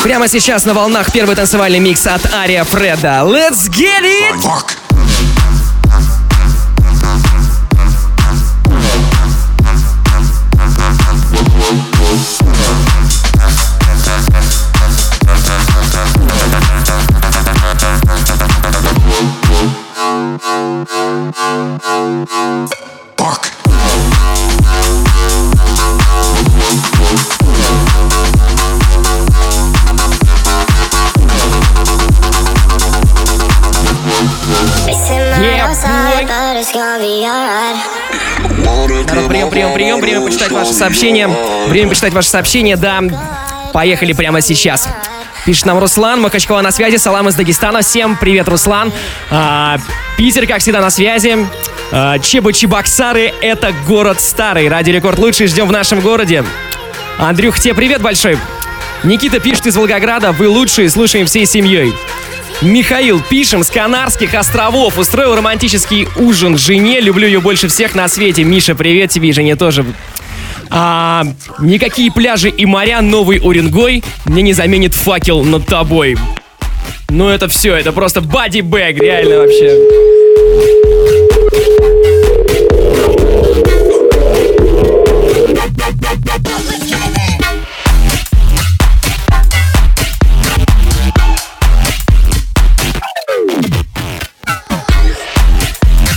Прямо 0.03 0.27
сейчас 0.27 0.65
на 0.65 0.73
волнах 0.73 1.11
первый 1.11 1.35
танцевальный 1.35 1.79
микс 1.79 2.07
от 2.07 2.33
Ария 2.33 2.63
Фреда. 2.63 3.23
Let's 3.23 3.69
get 3.69 4.03
it! 4.03 4.35
Thank 21.83 22.85
you. 22.85 22.90
Народ, 39.13 39.27
прием, 39.27 39.49
прием, 39.49 39.73
прием, 39.73 39.99
время 39.99 40.21
почитать 40.21 40.51
ваши 40.51 40.71
сообщения. 40.71 41.29
Время 41.67 41.89
почитать 41.89 42.13
ваши 42.13 42.29
сообщения, 42.29 42.77
да. 42.77 43.01
Поехали 43.73 44.13
прямо 44.13 44.39
сейчас. 44.41 44.87
Пишет 45.45 45.65
нам 45.65 45.79
Руслан, 45.79 46.21
Махачкала 46.21 46.61
на 46.61 46.71
связи, 46.71 46.95
салам 46.97 47.27
из 47.27 47.35
Дагестана. 47.35 47.81
Всем 47.81 48.15
привет, 48.15 48.47
Руслан. 48.47 48.93
А, 49.29 49.79
Питер, 50.17 50.47
как 50.47 50.59
всегда, 50.59 50.79
на 50.79 50.91
связи. 50.91 51.45
А, 51.91 52.19
Чебо-Чебоксары— 52.19 53.33
это 53.41 53.73
город 53.87 54.21
старый. 54.21 54.69
Радио 54.69 54.93
Рекорд 54.93 55.19
лучший, 55.19 55.47
ждем 55.47 55.67
в 55.67 55.71
нашем 55.71 55.99
городе. 55.99 56.45
Андрюх, 57.17 57.59
тебе 57.59 57.73
привет 57.73 58.01
большой. 58.01 58.37
Никита 59.03 59.39
пишет 59.39 59.65
из 59.65 59.75
Волгограда, 59.75 60.31
вы 60.31 60.47
лучшие, 60.47 60.89
слушаем 60.89 61.25
всей 61.25 61.45
семьей. 61.45 61.93
Михаил, 62.61 63.19
пишем, 63.27 63.63
с 63.63 63.71
Канарских 63.71 64.35
островов. 64.35 64.99
Устроил 64.99 65.35
романтический 65.35 66.07
ужин 66.15 66.57
жене. 66.59 66.99
Люблю 67.01 67.25
ее 67.25 67.41
больше 67.41 67.67
всех 67.67 67.95
на 67.95 68.07
свете. 68.07 68.43
Миша, 68.43 68.75
привет 68.75 69.09
тебе 69.09 69.29
и 69.29 69.31
жене 69.31 69.55
тоже. 69.55 69.83
А, 70.69 71.25
никакие 71.59 72.11
пляжи 72.11 72.49
и 72.49 72.65
моря 72.67 73.01
новый 73.01 73.39
Уренгой 73.43 74.03
мне 74.25 74.43
не 74.43 74.53
заменит 74.53 74.93
факел 74.93 75.43
над 75.43 75.65
тобой. 75.65 76.17
Ну 77.09 77.27
это 77.29 77.47
все, 77.47 77.75
это 77.75 77.91
просто 77.91 78.21
бади-бэг, 78.21 78.97
реально 78.99 79.39
вообще. 79.39 79.75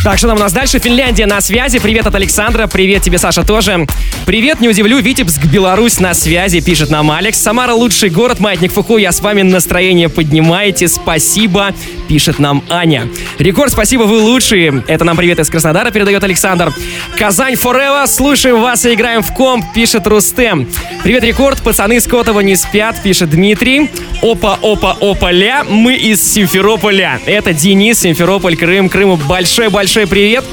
Так, 0.05 0.19
что 0.19 0.29
там 0.29 0.37
у 0.37 0.41
нас 0.41 0.53
дальше? 0.53 0.79
Финляндия 0.81 1.25
на 1.25 1.41
связи. 1.41 1.79
Привет 1.79 2.07
от 2.07 2.15
Александра. 2.15 2.67
Привет 2.67 3.03
тебе, 3.03 3.17
Саша, 3.17 3.43
тоже. 3.43 3.87
Привет, 4.27 4.61
не 4.61 4.69
удивлю. 4.69 4.99
Витебск, 4.99 5.47
Беларусь 5.47 5.99
на 5.99 6.13
связи, 6.13 6.61
пишет 6.61 6.91
нам 6.91 7.11
Алекс. 7.11 7.39
Самара 7.41 7.73
лучший 7.73 8.11
город, 8.11 8.39
маятник 8.39 8.71
Фуку. 8.73 8.99
Я 8.99 9.13
с 9.13 9.21
вами 9.21 9.41
настроение 9.41 10.11
поднимаете. 10.11 10.89
Спасибо, 10.89 11.75
пишет 12.07 12.39
нам 12.39 12.63
Аня. 12.69 13.09
Рекорд, 13.39 13.73
спасибо, 13.73 14.03
вы 14.03 14.19
лучшие. 14.19 14.85
Это 14.89 15.05
нам 15.05 15.17
привет 15.17 15.39
из 15.39 15.49
Краснодара, 15.49 15.91
передает 15.91 16.23
Александр. 16.23 16.71
Казань 17.19 17.55
Forever, 17.55 18.07
слушаем 18.07 18.61
вас 18.61 18.85
и 18.85 18.93
играем 18.93 19.23
в 19.23 19.33
комп, 19.33 19.65
пишет 19.75 20.07
Рустем. 20.07 20.69
Привет, 21.03 21.25
Рекорд, 21.25 21.63
пацаны 21.63 21.99
с 21.99 22.07
Котова 22.07 22.41
не 22.41 22.57
спят, 22.57 23.03
пишет 23.03 23.31
Дмитрий. 23.31 23.91
Опа, 24.23 24.59
опа, 24.63 24.97
опа, 25.01 25.31
ля, 25.31 25.65
мы 25.65 25.95
из 25.95 26.23
Симферополя. 26.33 27.21
Это 27.27 27.53
Денис, 27.53 28.01
Симферополь, 28.01 28.57
Крым, 28.57 28.89
Крыму 28.89 29.17
большой-большой 29.17 29.94
привет. 29.95 30.45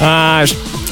А, 0.00 0.44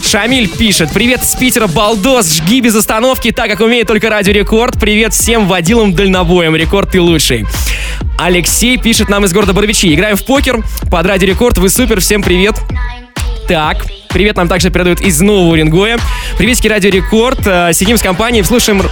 Шамиль 0.05 0.49
пишет. 0.49 0.91
Привет 0.95 1.25
с 1.25 1.35
Питера, 1.35 1.67
балдос, 1.67 2.37
жги 2.37 2.61
без 2.61 2.75
остановки, 2.77 3.33
так 3.33 3.51
как 3.51 3.61
умеет 3.61 3.89
только 3.89 4.09
Радио 4.09 4.33
Рекорд. 4.33 4.79
Привет 4.79 5.13
всем 5.13 5.49
водилам 5.49 5.93
дальнобоем, 5.93 6.55
Рекорд 6.55 6.93
ты 6.93 7.01
лучший. 7.01 7.45
Алексей 8.17 8.79
пишет 8.79 9.09
нам 9.09 9.25
из 9.25 9.33
города 9.33 9.53
Боровичи. 9.53 9.93
Играем 9.93 10.17
в 10.17 10.25
покер 10.25 10.63
под 10.91 11.07
Радио 11.07 11.27
Рекорд, 11.29 11.59
вы 11.59 11.69
супер, 11.69 12.01
всем 12.01 12.23
привет. 12.23 12.55
Так, 13.49 13.85
привет 14.11 14.37
нам 14.37 14.47
также 14.47 14.71
передают 14.71 15.01
из 15.01 15.21
Нового 15.21 15.53
Уренгоя. 15.53 15.99
Приветики 16.39 16.69
Радио 16.69 16.91
Рекорд. 16.91 17.41
Э, 17.47 17.73
Сидим 17.73 17.99
с 17.99 18.03
компанией, 18.03 18.45
слушаем 18.45 18.83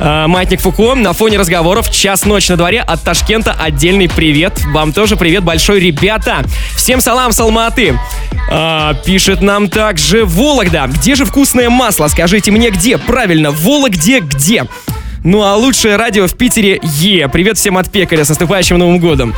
Маятник 0.00 0.60
Фуко 0.62 0.94
на 0.94 1.12
фоне 1.12 1.38
разговоров. 1.38 1.90
Час 1.90 2.24
ночь 2.24 2.48
на 2.48 2.56
дворе 2.56 2.80
от 2.80 3.02
Ташкента. 3.02 3.54
Отдельный 3.58 4.08
привет. 4.08 4.58
Вам 4.68 4.94
тоже 4.94 5.16
привет 5.16 5.44
большой, 5.44 5.78
ребята. 5.78 6.38
Всем 6.74 7.00
салам, 7.02 7.32
салматы. 7.32 7.98
А, 8.50 8.94
пишет 8.94 9.42
нам 9.42 9.68
также 9.68 10.24
Вологда. 10.24 10.86
Где 10.88 11.14
же 11.14 11.26
вкусное 11.26 11.68
масло? 11.68 12.08
Скажите 12.08 12.50
мне, 12.50 12.70
где? 12.70 12.96
Правильно, 12.96 13.50
Вологде 13.50 14.20
где? 14.20 14.64
Ну 15.22 15.42
а 15.42 15.54
лучшее 15.54 15.96
радио 15.96 16.26
в 16.26 16.34
Питере 16.34 16.80
Е. 16.82 17.28
Привет 17.28 17.58
всем 17.58 17.76
от 17.76 17.90
пекаря, 17.90 18.24
с 18.24 18.30
наступающим 18.30 18.78
Новым 18.78 18.98
годом. 18.98 19.34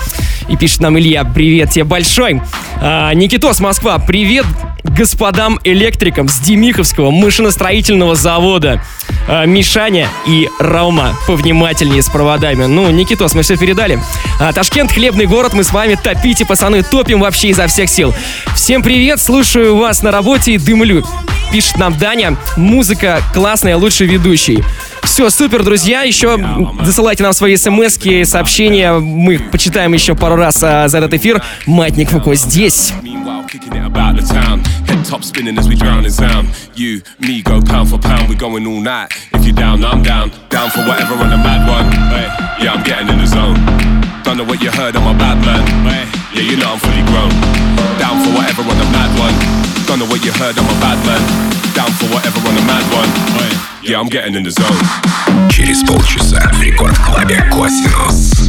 И 0.48 0.56
пишет 0.56 0.80
нам 0.80 0.96
Илья, 0.96 1.24
привет 1.24 1.70
тебе 1.70 1.82
большой. 1.82 2.40
А, 2.80 3.12
Никитос, 3.12 3.58
Москва, 3.58 3.98
привет 3.98 4.46
господам 4.84 5.58
электрикам 5.64 6.28
с 6.28 6.38
Демиховского 6.38 7.10
машиностроительного 7.10 8.14
завода. 8.14 8.80
А, 9.28 9.44
Мишаня 9.44 10.08
и 10.24 10.48
Рома, 10.60 11.16
повнимательнее 11.26 12.02
с 12.02 12.08
проводами. 12.08 12.66
Ну, 12.66 12.88
Никитос, 12.92 13.34
мы 13.34 13.42
все 13.42 13.56
передали. 13.56 13.98
А, 14.38 14.52
Ташкент, 14.52 14.92
хлебный 14.92 15.26
город, 15.26 15.52
мы 15.52 15.64
с 15.64 15.72
вами 15.72 15.98
топите, 16.00 16.46
пацаны, 16.46 16.84
топим 16.84 17.18
вообще 17.18 17.48
изо 17.48 17.66
всех 17.66 17.90
сил. 17.90 18.14
Всем 18.54 18.84
привет, 18.84 19.20
слушаю 19.20 19.76
вас 19.76 20.02
на 20.04 20.12
работе 20.12 20.52
и 20.52 20.58
дымлю. 20.58 21.04
Пишет 21.50 21.76
нам 21.76 21.98
Даня, 21.98 22.36
музыка 22.56 23.20
классная, 23.34 23.76
лучший 23.76 24.06
ведущий. 24.06 24.62
Все, 25.02 25.28
супер, 25.30 25.62
друзья. 25.62 26.02
Еще 26.02 26.38
засылайте 26.82 27.22
нам 27.22 27.32
свои 27.32 27.56
смс 27.56 27.98
сообщения. 28.24 28.92
Мы 28.92 29.38
почитаем 29.38 29.92
еще 29.92 30.14
пару 30.14 30.36
раз 30.36 30.62
а, 30.62 30.88
за 30.88 30.98
этот 30.98 31.14
эфир. 31.14 31.42
Матник 31.66 32.10
Фуко 32.10 32.34
здесь. 32.34 32.92
If 39.42 39.46
you're 39.46 39.54
down, 39.54 39.84
I'm 39.84 40.02
down. 40.04 40.30
Down 40.50 40.70
for 40.70 40.86
whatever 40.86 41.14
on 41.14 41.32
a 41.32 41.36
mad 41.36 41.68
one. 41.68 41.90
Hey, 42.12 42.28
yeah, 42.64 42.74
I'm 42.74 42.84
getting 42.84 43.08
in 43.08 43.18
the 43.18 43.26
zone. 43.26 43.91
Don't 44.31 44.37
know 44.37 44.45
what 44.45 44.61
you 44.61 44.71
heard, 44.71 44.95
I'm 44.95 45.07
a 45.07 45.17
bad 45.17 45.37
man. 45.45 45.63
Hey, 45.87 46.05
yeah, 46.35 46.45
you 46.49 46.57
know 46.57 46.73
I'm 46.73 46.79
fully 46.79 47.03
grown. 47.07 47.31
Down 47.97 48.19
for 48.23 48.31
whatever 48.35 48.61
on 48.61 48.77
a 48.77 48.87
mad 48.91 49.11
one. 49.19 49.35
Don't 49.87 49.99
know 49.99 50.09
what 50.11 50.23
you 50.25 50.31
heard, 50.31 50.57
I'm 50.57 50.67
a 50.67 50.77
bad 50.79 50.99
man. 51.07 51.21
Down 51.73 51.91
for 51.99 52.07
whatever 52.13 52.39
on 52.47 52.55
a 52.57 52.65
mad 52.67 52.85
one. 52.93 53.09
Hey, 53.39 53.53
yeah, 53.83 53.99
I'm 53.99 54.09
getting 54.09 54.35
in 54.35 54.43
the 54.43 54.51
zone. 54.51 55.49
Через 55.49 55.83
полчаса 55.83 56.51
в 56.53 56.61
рекорд-клабе 56.61 57.49
Косинус. 57.51 58.40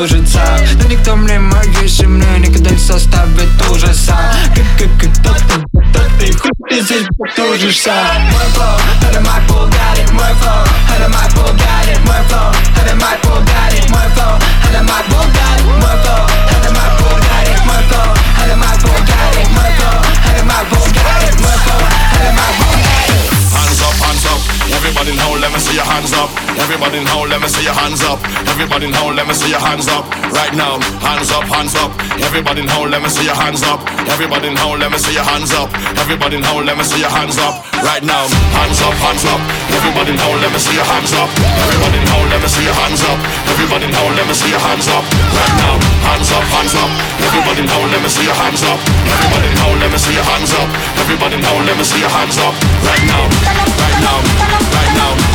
Лужица 0.00 0.40
Но 0.82 0.88
никто 0.88 1.14
мне 1.16 1.38
моей 1.38 1.88
земли 1.88 2.26
Никогда 2.38 2.70
не 2.70 2.78
составит 2.78 3.48
ужаса. 3.70 4.16
Как, 4.54 4.64
как, 4.78 5.00
как, 5.00 5.12
кто 5.12 5.34
ты, 5.34 5.90
кто 5.90 6.00
ты 6.18 6.32
Хуй 6.38 6.50
ты 6.70 6.80
здесь 6.82 7.06
потужишься. 7.18 7.92
Мой 8.30 8.44
флоу, 8.54 8.79
up. 26.20 26.30
Everybody 26.60 27.00
now, 27.00 27.24
let 27.24 27.40
me 27.40 27.48
see 27.48 27.64
your 27.64 27.72
hands 27.72 28.04
up. 28.04 28.20
Everybody 28.52 28.92
now, 28.92 29.08
let 29.08 29.24
me 29.26 29.32
see 29.32 29.48
your 29.48 29.62
hands 29.62 29.88
up. 29.88 30.04
Right 30.36 30.52
now, 30.52 30.76
hands 31.00 31.32
up, 31.32 31.44
hands 31.48 31.74
up. 31.80 31.90
Everybody 32.20 32.62
now, 32.62 32.84
let 32.84 33.00
me 33.00 33.08
see 33.08 33.24
your 33.24 33.34
hands 33.34 33.62
up. 33.64 33.80
Everybody 34.04 34.52
now, 34.52 34.76
let 34.76 34.92
me 34.92 34.98
see 35.00 35.14
your 35.16 35.24
hands 35.24 35.52
up. 35.56 35.72
Everybody 35.96 36.36
now, 36.36 36.60
let 36.60 36.76
me 36.76 36.84
see 36.84 37.00
your 37.00 37.08
hands 37.08 37.38
up. 37.40 37.64
Right 37.80 38.04
now, 38.04 38.28
hands 38.52 38.80
up, 38.84 38.94
hands 39.00 39.24
up. 39.24 39.40
Everybody 39.72 40.12
now, 40.12 40.30
let 40.36 40.52
me 40.52 40.60
see 40.60 40.76
your 40.76 40.84
hands 40.84 41.12
up. 41.16 41.28
Everybody 41.64 42.00
now, 42.04 42.20
let 42.28 42.40
me 42.44 42.48
see 42.52 42.64
your 42.68 42.76
hands 42.76 43.02
up. 43.08 43.18
Everybody 43.48 43.86
now, 43.88 44.06
let 44.12 44.26
me 44.28 44.34
see 44.36 44.50
your 44.52 44.60
hands 44.60 44.88
up. 44.92 45.04
Right 45.32 45.54
now, 45.56 45.74
hands 46.04 46.30
up, 46.36 46.44
hands 46.52 46.74
up. 46.76 46.90
Everybody 47.24 47.62
now, 47.64 47.80
let 47.88 48.00
me 48.04 48.10
see 48.12 48.26
your 48.28 48.36
hands 48.36 48.62
up. 48.68 48.78
Everybody 49.08 49.48
now, 49.56 49.70
let 49.80 49.88
me 49.88 49.98
see 49.98 50.12
your 50.12 50.26
hands 50.28 50.52
up. 50.52 50.68
Everybody 51.00 51.36
now, 51.40 51.56
let 51.64 51.76
me 51.80 51.84
see 51.84 52.00
your 52.04 52.12
hands 52.12 52.36
up. 52.36 52.52
Right 52.84 53.04
now, 53.08 53.24
right 53.48 53.98
now, 54.04 54.18
right 54.76 54.92
now, 55.00 55.29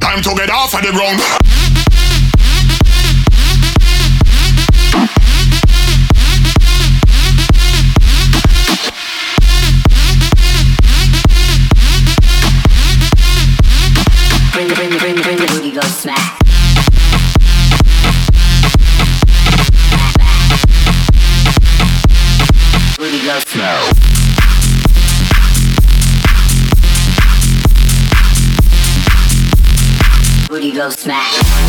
Time 0.00 0.22
to 0.22 0.34
get 0.34 0.50
off 0.50 0.74
of 0.74 0.82
the 0.82 0.92
ground. 0.92 1.69
go 30.80 30.88
smash. 30.88 31.59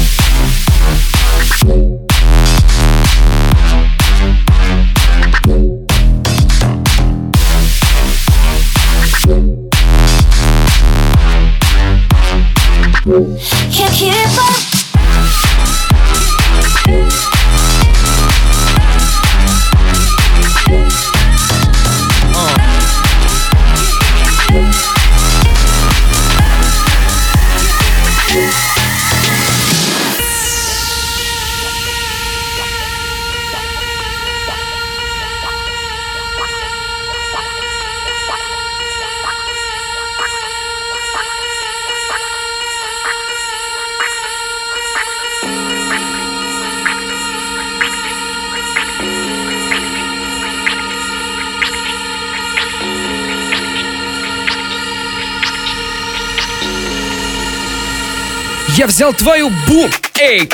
Я 58.81 58.87
взял 58.87 59.13
твою 59.13 59.51
бум! 59.67 59.91
Эй! 60.19 60.49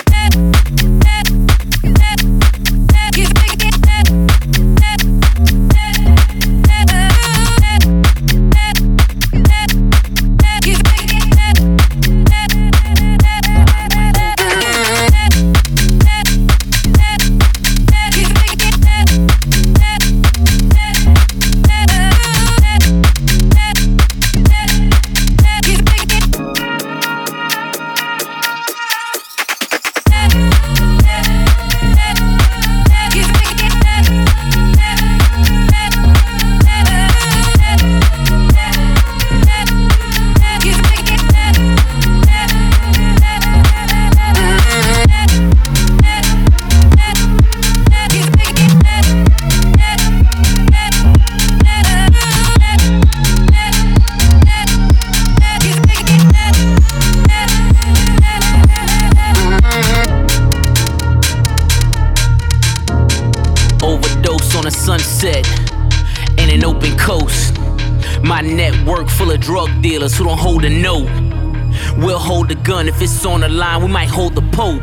Gun 73.24 73.34
on 73.34 73.42
the 73.42 73.50
line, 73.50 73.82
we 73.82 73.88
might 73.88 74.10
hold 74.10 74.36
the 74.36 74.42
Pope. 74.52 74.82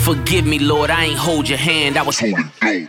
Forgive 0.00 0.46
me, 0.46 0.58
Lord, 0.58 0.90
I 0.90 1.04
ain't 1.04 1.18
hold 1.18 1.48
your 1.48 1.58
hand, 1.58 1.96
I 1.96 2.02
was 2.02 2.18
holding 2.18 2.50
dope. 2.60 2.88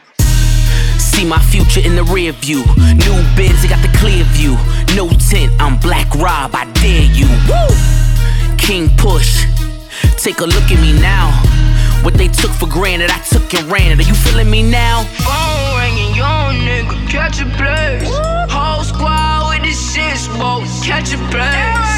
See 1.00 1.26
my 1.26 1.40
future 1.40 1.82
in 1.82 1.96
the 1.96 2.04
rear 2.04 2.32
view. 2.32 2.64
New 2.78 3.18
Benz, 3.36 3.64
I 3.64 3.68
got 3.70 3.82
the 3.82 3.98
clear 3.98 4.24
view. 4.36 4.58
No 4.96 5.10
tint, 5.30 5.52
I'm 5.60 5.80
Black 5.80 6.14
Rob, 6.16 6.52
I 6.54 6.66
dare 6.74 7.08
you. 7.20 7.28
Woo! 7.50 8.58
King 8.58 8.90
Push, 8.98 9.46
take 10.18 10.40
a 10.40 10.46
look 10.46 10.72
at 10.72 10.80
me 10.82 10.94
now. 10.94 11.32
What 12.04 12.14
they 12.16 12.28
took 12.28 12.52
for 12.52 12.68
granted, 12.68 13.10
I 13.12 13.20
took 13.20 13.54
and 13.54 13.72
ran 13.72 13.92
it. 13.92 14.00
Are 14.00 14.08
you 14.08 14.14
feeling 14.14 14.50
me 14.50 14.62
now? 14.62 15.04
Phone 15.26 15.80
ringing, 15.80 16.16
young 16.16 16.56
nigga, 16.68 17.10
catch 17.10 17.42
a 17.42 17.46
place. 17.58 18.10
Whole 18.52 18.84
squad 18.84 19.50
with 19.50 19.64
the 19.64 19.74
shit 19.74 20.18
smoke, 20.18 20.66
catch 20.84 21.14
a 21.14 21.18
place. 21.32 21.52
Ball 21.56 21.95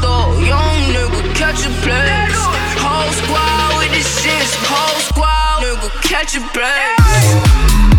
though. 0.00 0.38
Young 0.40 0.78
nigga, 0.94 1.20
catch 1.34 1.66
a 1.66 1.72
place. 1.84 2.42
Whole 2.84 3.12
squad 3.12 3.78
with 3.78 3.92
the 3.92 4.02
shits. 4.02 4.54
Whole 4.70 5.00
squad, 5.08 5.62
nigga, 5.62 5.88
catch 6.02 6.36
a 6.36 6.42
place. 6.52 7.93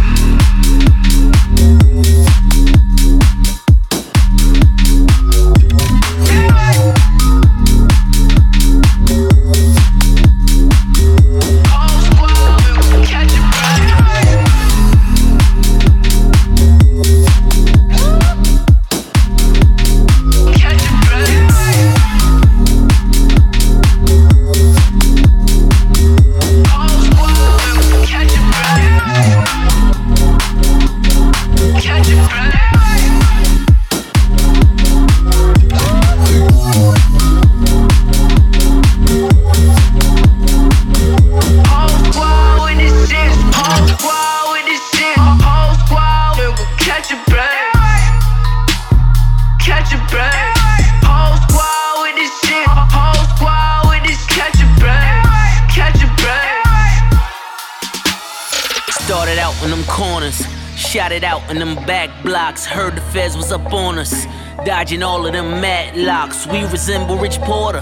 It 61.16 61.24
out 61.24 61.50
in 61.50 61.58
them 61.58 61.76
back 61.88 62.10
blocks. 62.24 62.66
Heard 62.66 62.96
the 62.96 63.02
feds 63.02 63.38
was 63.38 63.52
up 63.52 63.72
on 63.72 63.98
us, 63.98 64.26
dodging 64.66 65.02
all 65.02 65.26
of 65.26 65.32
them 65.32 65.62
mad 65.62 65.96
locks. 65.96 66.46
We 66.46 66.64
resemble 66.66 67.18
Rich 67.18 67.40
Porter. 67.40 67.80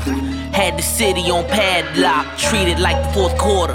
Had 0.53 0.77
the 0.77 0.83
city 0.83 1.31
on 1.31 1.43
padlock, 1.45 2.37
treated 2.37 2.79
like 2.79 3.01
the 3.03 3.09
fourth 3.13 3.35
quarter. 3.37 3.73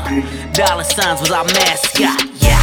Dollar 0.52 0.84
signs 0.84 1.20
was 1.20 1.30
our 1.30 1.44
mascot, 1.44 2.22
yeah. 2.38 2.62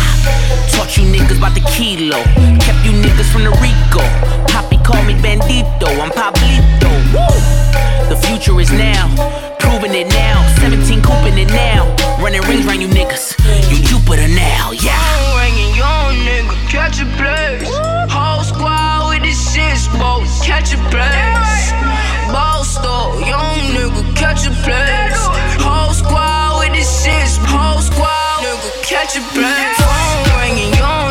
Taught 0.71 0.95
you 0.97 1.03
niggas 1.11 1.37
about 1.37 1.53
the 1.53 1.65
kilo, 1.75 2.23
kept 2.63 2.79
you 2.87 2.93
niggas 3.03 3.29
from 3.31 3.43
the 3.43 3.53
Rico. 3.59 4.01
Poppy 4.47 4.77
called 4.87 5.05
me 5.05 5.15
Bandito, 5.19 5.89
I'm 5.99 6.11
Pablito. 6.11 6.91
Woo! 7.11 8.09
The 8.09 8.15
future 8.27 8.57
is 8.61 8.71
now, 8.71 9.11
proving 9.59 9.93
it 9.93 10.07
now. 10.07 10.39
17 10.61 11.01
cooping 11.01 11.37
it 11.37 11.49
now, 11.49 11.83
running 12.23 12.41
rings 12.43 12.65
round 12.65 12.81
you 12.81 12.87
niggas. 12.87 13.35
You 13.69 13.83
Jupiter 13.83 14.27
now, 14.29 14.71
yeah. 14.71 15.44
Catch 16.76 16.99
a 16.99 17.05
place. 17.15 17.71
Whole 18.11 18.43
squad 18.43 19.07
with 19.09 19.23
this 19.23 19.39
shit, 19.53 19.78
smoke, 19.78 20.28
catch 20.43 20.73
a 20.76 20.80
place. 20.91 21.71
Boss 22.36 22.78
though, 22.84 23.17
young 23.19 23.57
nigga, 23.76 24.03
catch 24.15 24.45
a 24.45 24.51
place. 24.65 25.21
Whole 25.63 25.93
squad 25.93 26.59
with 26.59 26.73
this 26.73 26.91
shit, 27.01 27.32
whole 27.47 27.82
squad, 27.82 28.43
nigga, 28.43 28.69
catch 28.84 29.15
a 29.15 29.23
place. 29.32 29.80
Phone 29.80 30.23
ringing, 30.39 30.73
young 30.76 31.05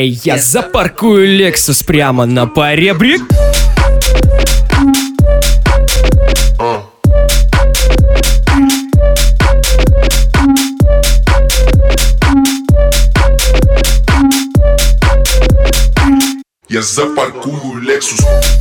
Эй, 0.00 0.16
я 0.22 0.38
запаркую 0.38 1.40
Lexus 1.40 1.84
прямо 1.84 2.24
на 2.24 2.46
поребрик. 2.46 3.20
Я 16.68 16.82
запаркую 16.82 17.82
Lexus. 17.82 18.57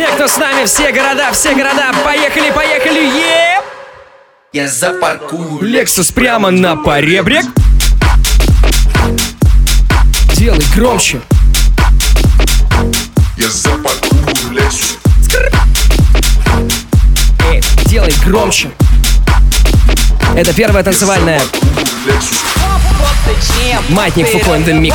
Все, 0.00 0.08
кто 0.14 0.26
с 0.28 0.38
нами, 0.38 0.64
все 0.64 0.92
города, 0.92 1.30
все 1.30 1.54
города, 1.54 1.92
поехали, 2.02 2.50
поехали, 2.52 3.00
е! 3.00 3.60
Я 4.50 4.66
запаркую 4.66 5.60
Lexus 5.60 6.10
прямо 6.14 6.50
на 6.50 6.74
поребрик. 6.74 7.44
Делай 10.36 10.64
громче. 10.74 11.20
Я 13.36 13.50
запаркую 13.50 14.22
Lexus. 14.52 14.96
Эй, 17.50 17.62
делай 17.84 18.14
громче. 18.24 18.70
Это 20.34 20.54
первая 20.54 20.82
танцевальная. 20.82 21.42
Маятник 23.90 24.26
Фуко 24.28 24.54
in 24.56 24.64
the 24.64 24.72
mix. 24.72 24.94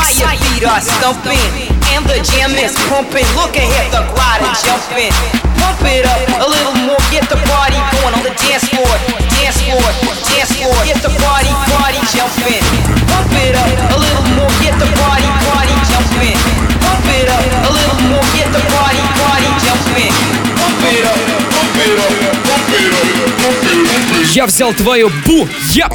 And 1.96 2.04
the 2.08 2.20
jam 2.20 2.52
is 2.58 2.76
pumping, 2.90 3.28
look 3.40 3.56
ahead, 3.56 3.92
the 3.92 4.02
crowd 4.12 4.42
is 4.44 4.60
jumping. 4.66 5.14
Pump 5.60 5.80
it 5.86 6.06
up 6.06 6.20
a 6.44 6.48
little 6.50 6.76
more, 6.88 7.00
get 7.12 7.24
the 7.30 7.38
party 7.48 7.80
going 7.94 8.14
on 8.18 8.24
the 8.24 8.34
dance 8.36 8.66
floor, 8.68 8.94
dance 9.32 9.56
floor, 9.64 9.88
dance 10.28 10.52
floor. 10.58 10.76
Get 10.84 11.00
the 11.02 11.14
party, 11.24 11.52
party 11.72 12.02
jumping. 12.12 12.64
Pump 13.08 13.32
it 13.40 13.56
up 13.56 13.72
a 13.96 13.98
little 14.04 14.28
more, 14.36 14.52
get 14.60 14.76
the 14.82 14.90
party, 15.00 15.30
party 15.48 15.76
jumping. 15.90 16.38
Pump 16.84 17.08
it 17.16 17.30
up 17.32 17.44
a 17.68 17.72
little 17.72 18.02
more, 18.12 18.26
get 18.36 18.50
the 18.52 18.62
party, 18.76 19.04
party 19.22 19.50
jumping. 19.64 20.14
Pump 20.60 20.84
it 20.92 21.06
up, 21.08 21.20
pump 21.54 21.78
it 21.80 21.98
up, 22.04 22.12
pump 22.44 22.74
it 22.76 22.92
up, 22.92 23.14
pump 23.40 23.64
it 23.72 23.80
up. 23.86 24.36
Я 24.36 24.46
взял 24.48 24.74
твою 24.74 25.10
бу, 25.26 25.48
я. 25.74 25.90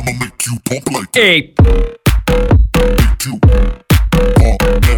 Эй. 1.14 1.54
do. 3.20 3.38
All 4.40 4.89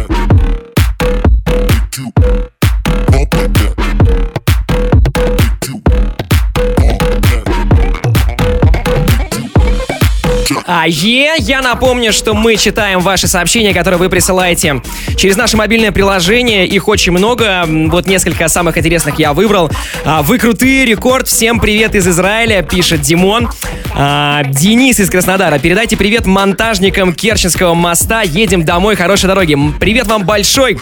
А 10.75 10.87
е, 10.87 11.35
я 11.37 11.61
напомню, 11.61 12.11
что 12.11 12.33
мы 12.33 12.55
читаем 12.55 12.99
ваши 12.99 13.27
сообщения, 13.27 13.75
которые 13.75 13.99
вы 13.99 14.09
присылаете 14.09 14.81
через 15.15 15.37
наше 15.37 15.55
мобильное 15.55 15.91
приложение. 15.91 16.65
Их 16.65 16.87
очень 16.87 17.11
много. 17.11 17.65
Вот 17.67 18.07
несколько 18.07 18.47
самых 18.47 18.75
интересных 18.75 19.19
я 19.19 19.33
выбрал. 19.33 19.69
А, 20.03 20.23
Вы 20.23 20.39
крутые, 20.39 20.85
рекорд. 20.85 21.27
Всем 21.27 21.59
привет 21.59 21.93
из 21.93 22.07
Израиля, 22.07 22.63
пишет 22.63 23.01
Димон. 23.01 23.49
А, 23.93 24.41
Денис 24.45 24.99
из 24.99 25.11
Краснодара. 25.11 25.59
Передайте 25.59 25.95
привет 25.95 26.25
монтажникам 26.25 27.13
Керченского 27.13 27.75
моста. 27.75 28.23
Едем 28.23 28.65
домой. 28.65 28.95
Хорошей 28.95 29.27
дороги. 29.27 29.55
Привет 29.79 30.07
вам 30.07 30.25
большой. 30.25 30.79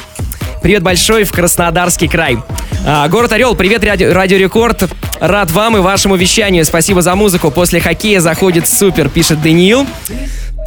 Привет 0.62 0.84
большой 0.84 1.24
в 1.24 1.32
Краснодарский 1.32 2.08
край. 2.08 2.38
А, 2.86 3.08
город 3.08 3.32
Орел, 3.34 3.56
привет, 3.56 3.84
Радио, 3.84 4.14
Радио 4.14 4.38
Рекорд. 4.38 4.84
Рад 5.20 5.50
вам 5.50 5.78
и 5.78 5.80
вашему 5.80 6.16
вещанию. 6.16 6.64
Спасибо 6.66 7.02
за 7.02 7.16
музыку. 7.16 7.50
После 7.50 7.80
хоккея 7.80 8.20
заходит 8.20 8.70
супер, 8.70 9.10
пишет 9.10 9.42
Даниил. 9.42 9.88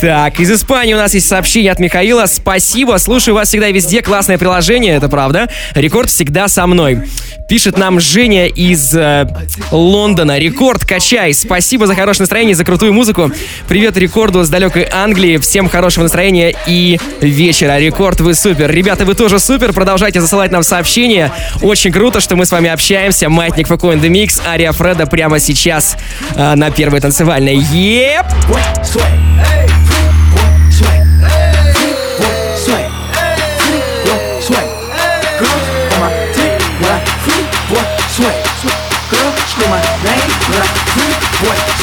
Так, 0.05 0.39
из 0.39 0.51
Испании 0.51 0.93
у 0.93 0.99
нас 0.99 1.15
есть 1.15 1.27
сообщение 1.27 1.73
от 1.73 1.79
Михаила. 1.79 2.27
Спасибо, 2.27 2.99
слушаю 2.99 3.35
вас 3.35 3.49
всегда 3.49 3.71
везде. 3.71 4.03
Классное 4.03 4.37
приложение, 4.37 4.97
это 4.97 5.09
правда. 5.09 5.49
Рекорд 5.75 6.11
всегда 6.11 6.47
со 6.49 6.67
мной. 6.67 7.09
Пишет 7.49 7.79
нам 7.79 7.99
Женя 8.01 8.47
из 8.47 8.95
э, 8.95 9.27
Лондона. 9.71 10.39
Рекорд, 10.39 10.85
качай. 10.85 11.33
Спасибо 11.33 11.87
за 11.87 11.95
хорошее 11.95 12.25
настроение, 12.25 12.55
за 12.55 12.67
крутую 12.67 12.93
музыку. 12.93 13.33
Привет 13.67 13.97
рекорду 13.97 14.45
с 14.45 14.51
далекой 14.51 14.87
Англии. 14.93 15.39
Всем 15.39 15.71
хорошего 15.71 16.03
настроения 16.03 16.55
и 16.67 17.01
вечера. 17.23 17.79
Рекорд, 17.79 18.21
вы 18.21 18.35
супер. 18.35 18.71
Ребята, 18.71 19.07
вы 19.07 19.15
тоже 19.15 19.39
супер. 19.39 19.73
Продолжайте 19.73 20.21
засылать 20.21 20.51
нам 20.51 20.65
сообщения. 20.65 21.33
Очень 21.63 21.93
круто, 21.93 22.21
что 22.21 22.37
мы 22.37 22.45
с 22.45 22.53
вами 22.53 22.69
общаемся. 22.69 23.31
Маятник 23.31 23.69
Фуко 23.69 23.95
the 23.95 24.11
Mix. 24.11 24.43
Ария 24.47 24.73
Фреда 24.73 25.07
прямо 25.07 25.39
сейчас 25.39 25.97
э, 26.35 26.55
на 26.57 26.71
первой 26.71 27.01
танцевальной. 27.01 27.57
Еп! 27.57 28.27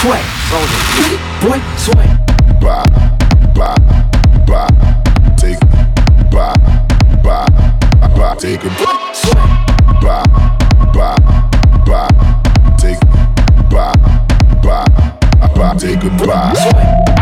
sway. 0.02 0.22
Boy, 1.42 1.60
sway. 1.78 2.08
Bye, 2.60 2.86
bye, 3.54 3.76
bye. 4.48 4.68
Take, 5.38 5.60
bye, 6.32 6.56
bye, 7.24 7.46
bye. 8.18 8.36
Take 8.40 8.64
a 8.64 8.70
boy, 8.70 8.96
sway. 9.14 9.46
Bye, 10.02 10.24
bye, 10.94 11.18
bye. 11.86 12.10
Take, 12.80 13.00
bye, 13.70 13.94
bye, 14.64 14.86
bye. 15.56 15.76
Take 15.78 16.04
a 16.04 17.21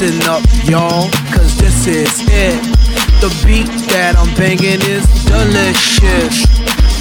Listen 0.00 0.30
up, 0.30 0.44
y'all, 0.62 1.10
cause 1.32 1.56
this 1.56 1.88
is 1.88 2.20
it. 2.28 2.62
The 3.20 3.34
beat 3.44 3.66
that 3.90 4.14
I'm 4.16 4.32
banging 4.36 4.80
is 4.86 5.04
delicious. 5.24 6.57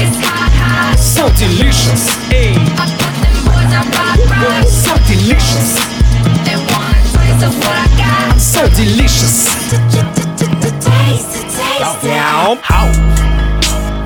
It's 0.00 0.16
hot, 0.24 0.52
hot. 0.56 0.96
So 0.98 1.28
delicious. 1.36 2.08
Hey. 2.32 2.56
I 2.80 2.88
put 2.96 3.14
them 3.20 3.36
boys 3.44 3.72
on 3.76 3.84
rock, 3.92 4.18
rock. 4.32 4.64
So 4.64 4.92
delicious. 5.04 5.76
They 6.44 6.56
want 6.72 6.96
a 6.96 7.04
taste 7.12 7.44
of 7.44 7.52
what 7.60 7.76
I 7.76 7.88
got. 8.00 8.40
So 8.40 8.68
delicious. 8.72 9.44
Taste, 10.84 11.52
taste. 11.52 12.02
Down. 12.02 12.58
Hoes. 12.64 12.96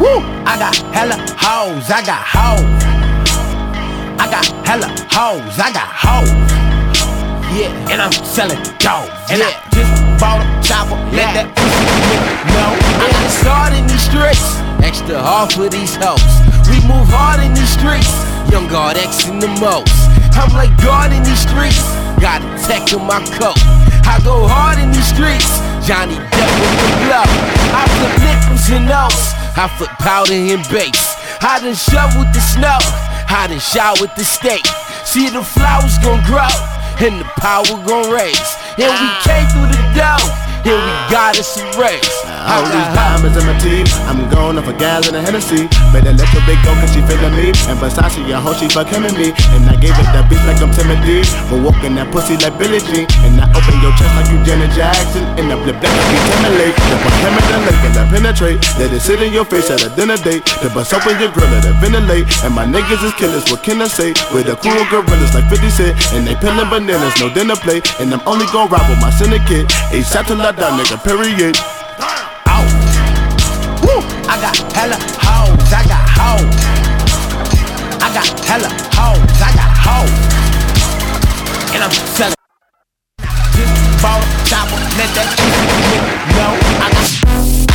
Woo. 0.01 0.23
I 0.47 0.59
got 0.59 0.77
hella 0.95 1.17
hoes. 1.39 1.91
I 1.91 2.03
got 2.05 2.23
hoes. 2.27 2.67
I 4.19 4.27
got 4.31 4.47
hella 4.67 4.89
hoes. 5.11 5.59
I 5.59 5.73
got 5.73 5.89
hoes. 5.93 6.31
Yeah, 7.57 7.91
and 7.91 8.03
I'm 8.03 8.13
selling 8.13 8.63
dope. 8.79 9.11
And 9.31 9.43
I 9.43 9.51
just 9.73 10.08
bought 10.19 10.43
a 10.43 10.47
chopper. 10.61 10.99
Let 11.15 11.33
that 11.35 11.49
pussy 11.55 11.87
know. 12.53 12.71
I 12.75 13.07
got 13.09 13.25
a 13.25 13.33
start 13.33 13.71
in 13.73 13.87
these 13.87 14.03
streets. 14.03 14.59
Extra 14.83 15.19
hard 15.19 15.55
for 15.55 15.71
these 15.71 15.95
hoes. 15.97 16.23
We 16.67 16.83
move 16.85 17.09
hard 17.09 17.41
in 17.41 17.55
these 17.55 17.71
streets. 17.71 18.11
Young 18.51 18.67
God 18.69 18.99
X 18.99 19.31
in 19.31 19.39
the 19.39 19.51
most. 19.63 19.95
I'm 20.35 20.51
like 20.55 20.75
God 20.83 21.15
in 21.15 21.23
these 21.23 21.43
streets. 21.43 21.83
Got 22.19 22.43
a 22.43 22.51
tech 22.67 22.91
in 22.93 23.03
my 23.07 23.23
coat. 23.39 23.59
I 24.05 24.19
go 24.27 24.47
hard 24.47 24.79
in 24.83 24.91
these 24.91 25.09
streets. 25.09 25.49
Johnny 25.87 26.19
Depp 26.19 26.53
with 26.59 26.75
the 26.83 26.91
blow. 27.07 27.29
I 27.73 27.83
flip 27.97 28.15
nickels 28.21 28.67
and 28.75 28.87
notes. 28.91 29.33
I 29.57 29.67
flip 29.79 29.91
powder 30.03 30.35
and 30.35 30.63
bass. 30.69 31.17
I 31.41 31.63
done 31.63 31.79
shoveled 31.79 32.31
the 32.35 32.43
snow. 32.43 32.79
I 33.31 33.47
done 33.49 33.63
shot 33.63 34.01
with 34.01 34.15
the 34.17 34.25
steak. 34.25 34.67
See 35.07 35.31
the 35.31 35.43
flowers 35.43 35.97
gon' 36.03 36.23
grow 36.27 36.51
and 37.01 37.21
the 37.21 37.29
power 37.39 37.65
gon' 37.87 38.11
raise. 38.11 38.51
And 38.79 38.91
we 38.91 39.07
ah. 39.07 39.23
came 39.23 39.47
through 39.55 39.71
the 39.71 39.88
here 39.99 40.77
we 40.77 41.11
got 41.11 41.37
it, 41.37 41.45
some 41.45 41.81
race. 41.81 42.28
All 42.47 42.63
these 42.69 42.91
diamonds 42.95 43.37
in 43.37 43.45
my 43.47 43.57
teeth. 43.59 43.91
I'm 44.07 44.23
going 44.31 44.59
off 44.59 44.69
a 44.69 44.75
gal 44.77 45.03
in 45.09 45.15
a 45.15 45.23
Hennessy. 45.23 45.67
Better 45.91 46.15
let 46.15 46.29
your 46.31 46.45
big 46.47 46.61
go 46.63 46.75
cause 46.79 46.93
she 46.95 47.03
feelin' 47.03 47.35
me. 47.35 47.51
And 47.67 47.77
Versace, 47.81 48.23
your 48.29 48.39
hoe, 48.39 48.55
she 48.55 48.69
fuck 48.69 48.87
him 48.87 49.05
and 49.05 49.17
me. 49.17 49.35
And 49.57 49.67
I 49.67 49.75
gave 49.75 49.97
it 49.97 50.09
that 50.15 50.31
beat 50.31 50.43
like 50.47 50.63
I'm 50.63 50.71
Timothy. 50.71 51.27
For 51.51 51.59
walking 51.59 51.99
that 51.99 52.13
pussy 52.15 52.39
like 52.39 52.55
Billie 52.61 52.83
Jean. 52.85 53.09
And 53.27 53.41
I 53.43 53.51
open 53.51 53.77
your 53.83 53.91
chest 53.99 54.13
like 54.15 54.29
you 54.31 54.39
Janet 54.47 54.71
Jackson. 54.77 55.25
And 55.35 55.51
I 55.51 55.57
flip 55.59 55.79
that 55.83 55.91
like 55.91 56.11
you 56.15 56.21
Timberlake. 56.31 56.77
Then 56.77 56.99
put 57.03 57.15
him 57.19 57.35
in 57.35 57.45
the 57.49 57.59
lake 57.67 57.83
and 57.89 57.97
I 57.99 58.05
penetrate. 58.07 58.59
Let 58.79 58.93
it 58.93 59.01
sit 59.01 59.19
in 59.23 59.33
your 59.33 59.45
face 59.45 59.71
at 59.71 59.83
a 59.83 59.91
dinner 59.97 60.19
date. 60.21 60.45
To 60.63 60.69
bust 60.71 60.95
open 60.95 61.19
your 61.19 61.33
grill, 61.33 61.49
let 61.51 61.65
it 61.65 61.77
ventilate. 61.81 62.29
And 62.45 62.55
my 62.55 62.65
niggas 62.65 63.03
is 63.03 63.15
killers, 63.15 63.45
what 63.51 63.63
can 63.63 63.81
I 63.83 63.89
say? 63.89 64.15
With 64.31 64.53
a 64.53 64.57
crew 64.57 64.77
of 64.77 64.89
gorillas 64.93 65.35
like 65.35 65.49
50 65.49 65.71
Cent. 65.71 65.95
And 66.15 66.27
they 66.27 66.37
peeling 66.37 66.69
bananas, 66.71 67.17
no 67.21 67.33
dinner 67.33 67.57
plate. 67.57 67.85
And 68.01 68.13
I'm 68.13 68.23
only 68.29 68.47
gon' 68.53 68.69
ride 68.69 68.87
with 68.89 69.01
my 69.01 69.11
syndicate. 69.11 69.67
A 69.93 70.03
shot 70.05 70.27
till 70.27 70.41
I 70.41 70.53
nigga, 70.53 71.01
period. 71.03 71.57
Woo! 73.83 73.99
I 74.31 74.39
got 74.41 74.57
hella 74.73 74.99
hoes, 75.19 75.73
I 75.73 75.83
got 75.83 76.05
hoes. 76.19 76.55
I 78.01 78.09
got 78.15 78.29
hella 78.47 78.71
hoes, 78.95 79.43
I 79.43 79.51
got 79.59 79.73
hoes. 79.85 80.13
And 81.75 81.83
I'm 81.83 81.91
selling. 81.91 82.35
Just 83.53 84.03
bought 84.03 84.23
a 84.23 84.27
chopper, 84.47 84.79
let 84.97 85.11
that 85.17 85.29
pussy 85.37 85.99
know. 86.39 86.55
I 86.79 86.89
got 86.93 87.68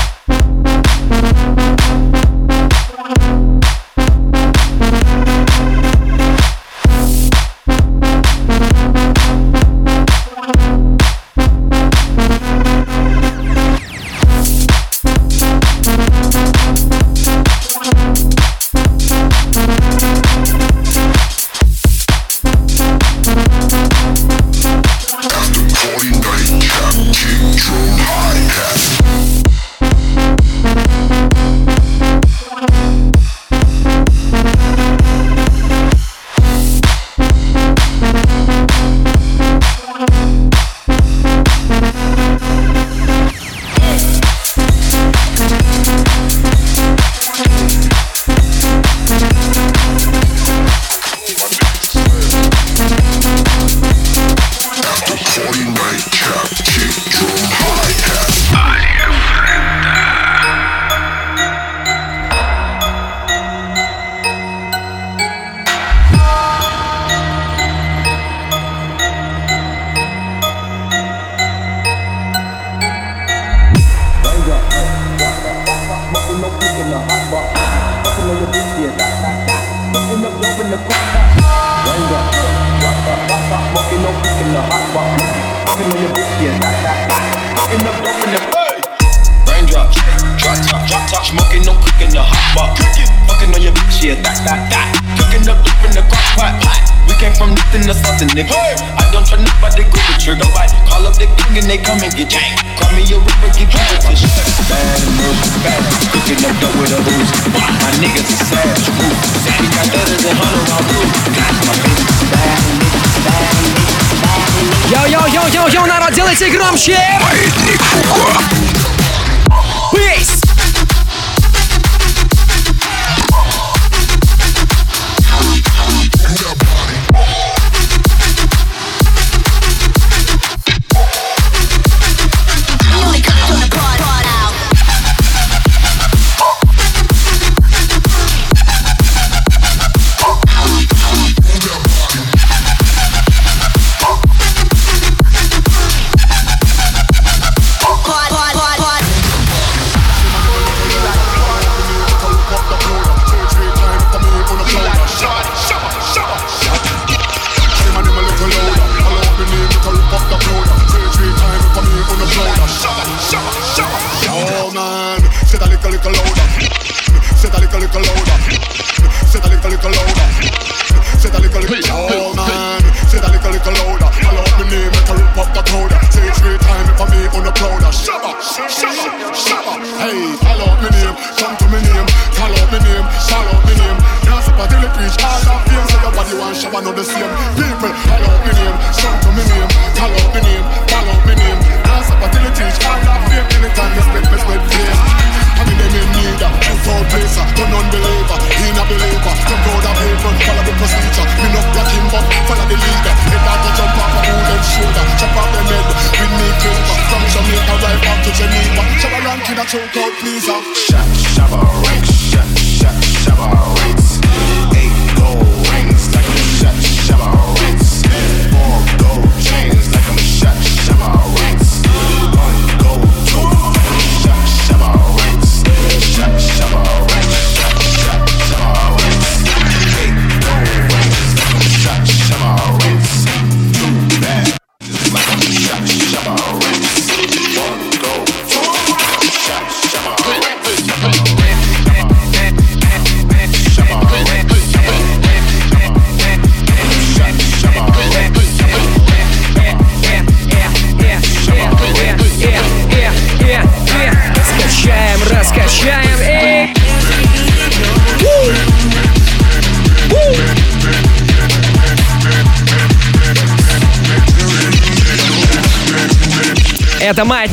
Делайте 116.33 116.57
громче! 116.57 116.97
Маятник 117.21 117.79
Фуко. 117.83 118.62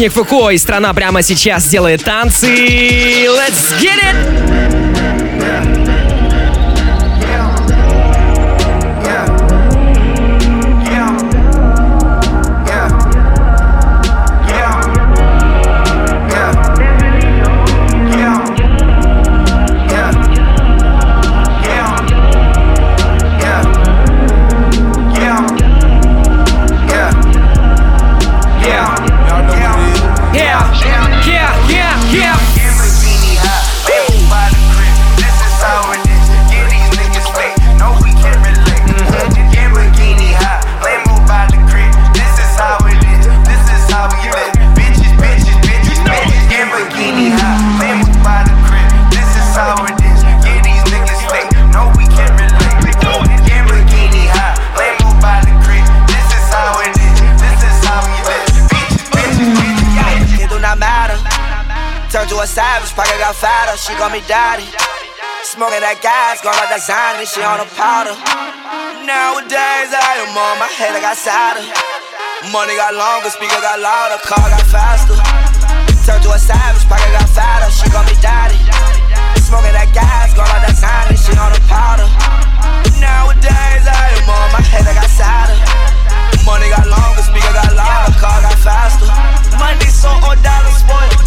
Маятник 0.00 0.14
Фуко 0.14 0.48
и 0.48 0.56
страна 0.56 0.94
прямо 0.94 1.20
сейчас 1.20 1.68
делает 1.68 2.02
танцы. 2.02 2.46
Let's 2.46 3.78
get 3.82 3.98
it! 4.00 4.69
Turn 62.20 62.28
to 62.36 62.44
a 62.44 62.46
savage, 62.46 62.92
pocket 62.92 63.16
got 63.16 63.32
fatter, 63.32 63.80
she 63.80 63.96
call 63.96 64.12
me 64.12 64.20
daddy. 64.28 64.68
Smoking 65.40 65.80
that 65.80 66.04
gas, 66.04 66.44
gone 66.44 66.52
like 66.52 66.68
that 66.68 66.84
Zany, 66.84 67.24
she 67.24 67.40
on 67.40 67.64
a 67.64 67.68
powder. 67.72 68.12
Nowadays, 69.08 69.88
I 69.88 70.20
am 70.20 70.36
on 70.36 70.60
my 70.60 70.68
head, 70.68 70.92
I 70.92 71.00
got 71.00 71.16
sadder. 71.16 71.64
Money 72.52 72.76
got 72.76 72.92
longer, 72.92 73.32
speaker 73.32 73.56
got 73.64 73.80
louder, 73.80 74.20
car 74.20 74.52
got 74.52 74.68
faster. 74.68 75.16
Turn 76.04 76.20
to 76.20 76.36
a 76.36 76.36
savage, 76.36 76.84
pocket 76.92 77.08
got 77.08 77.24
fatter, 77.32 77.72
she 77.72 77.88
call 77.88 78.04
me 78.04 78.12
daddy. 78.20 78.60
Smoking 79.40 79.72
that 79.72 79.88
gas, 79.96 80.36
gone 80.36 80.44
like 80.52 80.68
that 80.68 80.76
Zany, 80.76 81.16
she 81.16 81.32
on 81.40 81.56
a 81.56 81.60
powder. 81.72 82.04
Nowadays, 83.00 83.88
I 83.88 84.20
am 84.20 84.28
on 84.28 84.48
my 84.52 84.60
head, 84.60 84.84
I 84.84 84.92
got 84.92 85.08
sadder. 85.08 85.56
Money 86.44 86.68
got 86.68 86.84
longer, 86.84 87.24
speaker 87.24 87.48
got 87.56 87.72
louder, 87.72 88.12
car 88.20 88.44
got 88.44 88.60
faster. 88.60 89.08
Money 89.56 89.88
so 89.88 90.12
old, 90.20 90.36
dollars 90.44 90.84
spoiled. 90.84 91.19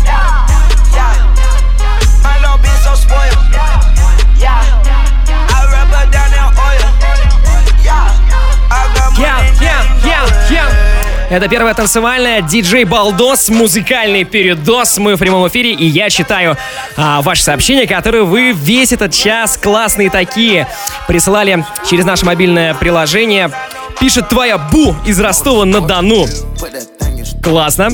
Это 11.34 11.48
первая 11.48 11.74
танцевальная 11.74 12.44
диджей 12.44 12.84
Балдос, 12.84 13.50
музыкальный 13.50 14.24
передос. 14.24 15.00
Мы 15.00 15.16
в 15.16 15.18
прямом 15.18 15.48
эфире, 15.48 15.72
и 15.74 15.84
я 15.84 16.12
читаю 16.12 16.56
а, 16.96 17.24
ваши 17.24 17.42
сообщения, 17.42 17.88
которые 17.88 18.24
вы 18.24 18.52
весь 18.52 18.92
этот 18.92 19.12
час 19.14 19.58
классные 19.58 20.12
такие 20.12 20.68
присылали 21.08 21.66
через 21.90 22.06
наше 22.06 22.24
мобильное 22.24 22.76
приложение. 22.76 23.50
Пишет 24.00 24.30
твоя 24.30 24.60
Бу 24.60 24.96
из 25.08 25.20
Ростова-на-Дону. 25.20 26.28
Классно. 27.42 27.90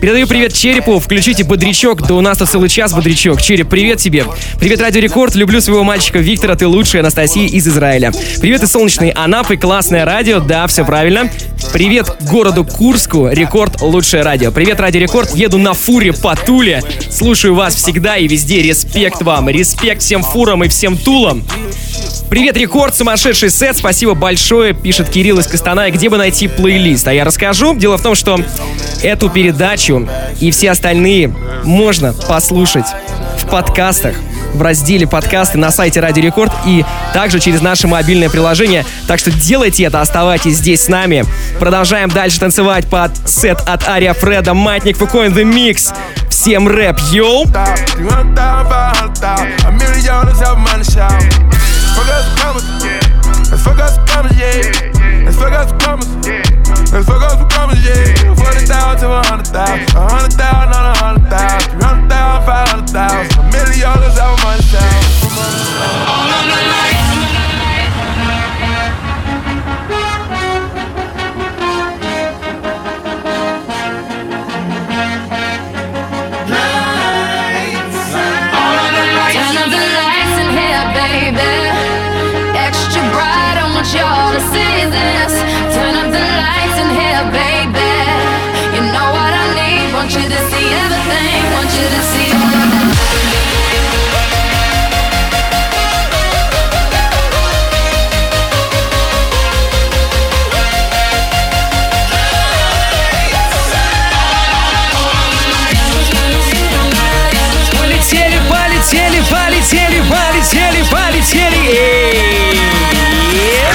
Передаю 0.00 0.26
привет 0.26 0.52
Черепу, 0.52 0.98
включите 0.98 1.44
бодрячок, 1.44 2.06
да 2.06 2.14
у 2.14 2.20
нас 2.20 2.38
тут 2.38 2.48
целый 2.48 2.68
час 2.68 2.92
бодрячок. 2.92 3.40
Череп, 3.40 3.68
привет 3.68 3.98
тебе. 3.98 4.26
Привет 4.58 4.80
Радио 4.80 5.00
Рекорд, 5.00 5.34
люблю 5.34 5.60
своего 5.60 5.84
мальчика 5.84 6.18
Виктора, 6.18 6.54
ты 6.54 6.66
лучшая, 6.66 7.02
Анастасия 7.02 7.46
из 7.46 7.66
Израиля. 7.66 8.12
Привет 8.40 8.62
из 8.62 8.70
солнечной 8.70 9.10
Анапы, 9.10 9.56
классное 9.56 10.04
радио, 10.04 10.40
да, 10.40 10.66
все 10.66 10.84
правильно. 10.84 11.30
Привет 11.72 12.16
городу 12.30 12.64
Курску, 12.64 13.28
Рекорд, 13.28 13.80
лучшее 13.80 14.22
радио. 14.22 14.52
Привет 14.52 14.80
Радио 14.80 15.00
Рекорд, 15.00 15.34
еду 15.34 15.58
на 15.58 15.72
фуре 15.72 16.12
по 16.12 16.36
Туле. 16.36 16.82
Слушаю 17.10 17.54
вас 17.54 17.74
всегда 17.74 18.16
и 18.16 18.28
везде, 18.28 18.62
респект 18.62 19.22
вам, 19.22 19.48
респект 19.48 20.02
всем 20.02 20.22
фурам 20.22 20.64
и 20.64 20.68
всем 20.68 20.96
тулам. 20.96 21.42
Привет, 22.28 22.56
Рекорд, 22.56 22.94
сумасшедший 22.94 23.50
сет, 23.50 23.76
спасибо 23.76 24.14
большое, 24.14 24.74
пишет 24.74 25.08
Кирилл 25.08 25.38
из 25.38 25.46
Костаная. 25.46 25.92
Где 25.92 26.08
бы 26.08 26.16
найти 26.16 26.48
плейлист? 26.48 27.06
А 27.06 27.14
я 27.14 27.24
расскажу. 27.24 27.76
Дело 27.76 27.98
в 27.98 28.02
том, 28.02 28.16
что 28.16 28.40
эту 29.02 29.28
передачу 29.30 30.08
и 30.40 30.50
все 30.50 30.70
остальные 30.70 31.34
можно 31.64 32.12
послушать 32.12 32.86
в 33.38 33.48
подкастах 33.48 34.16
в 34.56 34.62
разделе 34.62 35.06
подкасты 35.06 35.58
на 35.58 35.70
сайте 35.70 36.00
Радио 36.00 36.22
Рекорд 36.22 36.52
и 36.64 36.84
также 37.12 37.40
через 37.40 37.60
наше 37.60 37.86
мобильное 37.86 38.30
приложение. 38.30 38.84
Так 39.06 39.18
что 39.18 39.30
делайте 39.30 39.84
это, 39.84 40.00
оставайтесь 40.00 40.56
здесь 40.56 40.84
с 40.84 40.88
нами. 40.88 41.24
Продолжаем 41.60 42.08
дальше 42.08 42.40
танцевать 42.40 42.88
под 42.88 43.12
сет 43.28 43.60
от 43.66 43.86
Ария 43.86 44.14
Фреда, 44.14 44.54
Маятник 44.54 44.96
Фуко 44.96 45.26
in 45.26 45.34
the 45.34 45.44
Mix. 45.44 45.94
Всем 46.30 46.68
рэп, 46.68 46.98
yo! 47.12 47.46
Let's 56.92 57.06
fuck 57.08 57.22
us 57.22 57.32
some 57.32 57.48
commas, 57.48 57.84
yeah. 57.84 58.25
To 59.56 59.62
a 59.62 59.66
hundred 59.66 59.96
uh-huh. 59.96 60.25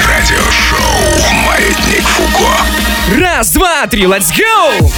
Радиошоу 0.08 0.78
«Маятник 1.44 2.02
Фуко». 2.02 2.48
Раз, 3.20 3.50
два, 3.50 3.86
три, 3.86 4.04
let's 4.04 4.32
go! 4.32 4.90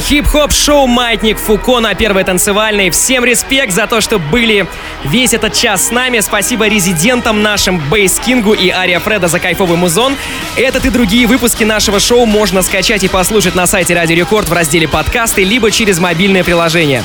Хип-хоп-шоу 0.00 0.86
«Маятник 0.86 1.38
Фуко» 1.38 1.80
на 1.80 1.94
первой 1.94 2.24
танцевальной. 2.24 2.90
Всем 2.90 3.24
респект 3.24 3.72
за 3.72 3.86
то, 3.86 4.00
что 4.00 4.18
были 4.18 4.66
весь 5.04 5.32
этот 5.32 5.54
час 5.54 5.88
с 5.88 5.90
нами. 5.90 6.20
Спасибо 6.20 6.66
резидентам 6.66 7.42
нашим 7.42 7.78
Bass 7.90 8.18
King 8.18 8.47
у 8.47 8.54
и 8.54 8.70
Ария 8.70 8.98
Фреда 9.00 9.28
за 9.28 9.38
кайфовый 9.38 9.76
музон. 9.76 10.16
Этот 10.56 10.84
и 10.86 10.90
другие 10.90 11.26
выпуски 11.26 11.64
нашего 11.64 12.00
шоу 12.00 12.26
можно 12.26 12.62
скачать 12.62 13.04
и 13.04 13.08
послушать 13.08 13.54
на 13.54 13.66
сайте 13.66 13.94
Радио 13.94 14.16
Рекорд 14.16 14.48
в 14.48 14.52
разделе 14.52 14.88
подкасты, 14.88 15.44
либо 15.44 15.70
через 15.70 15.98
мобильное 15.98 16.44
приложение. 16.44 17.04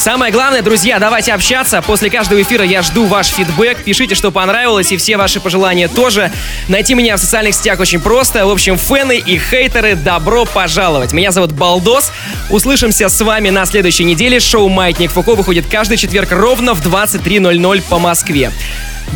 Самое 0.00 0.32
главное, 0.32 0.62
друзья, 0.62 0.98
давайте 0.98 1.34
общаться. 1.34 1.82
После 1.82 2.08
каждого 2.08 2.40
эфира 2.40 2.64
я 2.64 2.80
жду 2.80 3.04
ваш 3.04 3.26
фидбэк. 3.26 3.84
Пишите, 3.84 4.14
что 4.14 4.30
понравилось, 4.30 4.90
и 4.92 4.96
все 4.96 5.18
ваши 5.18 5.40
пожелания 5.40 5.88
тоже. 5.88 6.32
Найти 6.68 6.94
меня 6.94 7.18
в 7.18 7.20
социальных 7.20 7.54
сетях 7.54 7.78
очень 7.80 8.00
просто. 8.00 8.46
В 8.46 8.50
общем, 8.50 8.78
фэны 8.78 9.18
и 9.18 9.38
хейтеры, 9.38 9.96
добро 9.96 10.46
пожаловать. 10.46 11.12
Меня 11.12 11.32
зовут 11.32 11.52
Балдос. 11.52 12.12
Услышимся 12.48 13.10
с 13.10 13.20
вами 13.20 13.50
на 13.50 13.66
следующей 13.66 14.04
неделе. 14.04 14.40
Шоу 14.40 14.70
«Маятник 14.70 15.10
Фуко» 15.10 15.34
выходит 15.34 15.66
каждый 15.66 15.98
четверг 15.98 16.32
ровно 16.32 16.72
в 16.72 16.80
23.00 16.80 17.82
по 17.90 17.98
Москве. 17.98 18.52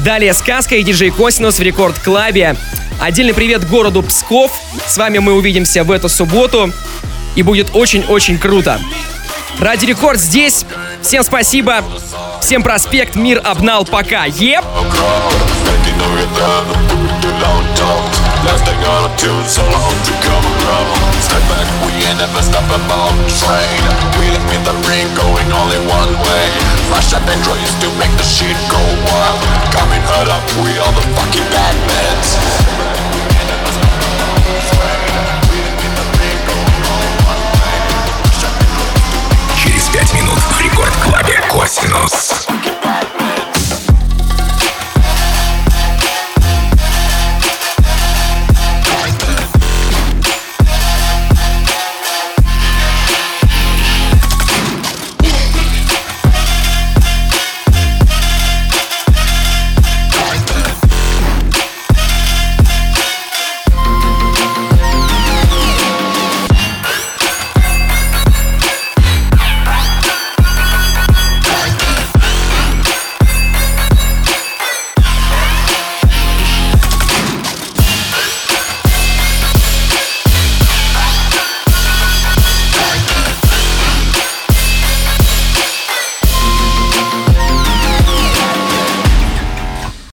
Далее 0.05 0.35
сказка 0.35 0.77
и 0.77 0.83
диджей 0.83 1.09
Косинус 1.09 1.61
в 1.61 1.63
Рекорд 1.63 1.99
Клабе. 1.99 2.57
Отдельный 3.01 3.33
привет 3.33 3.67
городу 3.67 4.03
Псков. 4.03 4.53
С 4.87 4.99
вами 4.99 5.17
мы 5.17 5.33
увидимся 5.33 5.83
в 5.83 5.91
эту 5.91 6.11
субботу. 6.11 6.71
И 7.37 7.43
будет 7.43 7.69
очень-очень 7.73 8.39
круто. 8.39 8.79
Радио 9.61 9.87
Рекорд 9.87 10.21
здесь. 10.21 10.65
Всем 11.03 11.23
спасибо. 11.23 11.83
Всем 12.41 12.63
респект. 12.63 13.15
Мир 13.15 13.41
обнял. 13.45 13.85
Пока. 13.85 14.25
Еп! 14.27 14.65
Flash 26.91 27.15
up 27.15 27.29
intro 27.29 27.55
used 27.55 27.81
to 27.81 27.89
make 27.99 28.13
the 28.17 28.23
shit 28.23 28.57
go 28.71 28.79
wild 29.09 29.41
Coming 29.73 30.03
hard 30.05 30.29
up, 30.29 30.45
we 30.63 30.79
are 30.79 30.93
the 30.93 32.64
Рекорд 40.75 40.97
Клабе 41.05 41.41
Косинус. 41.49 42.47
Косинус. 42.49 43.34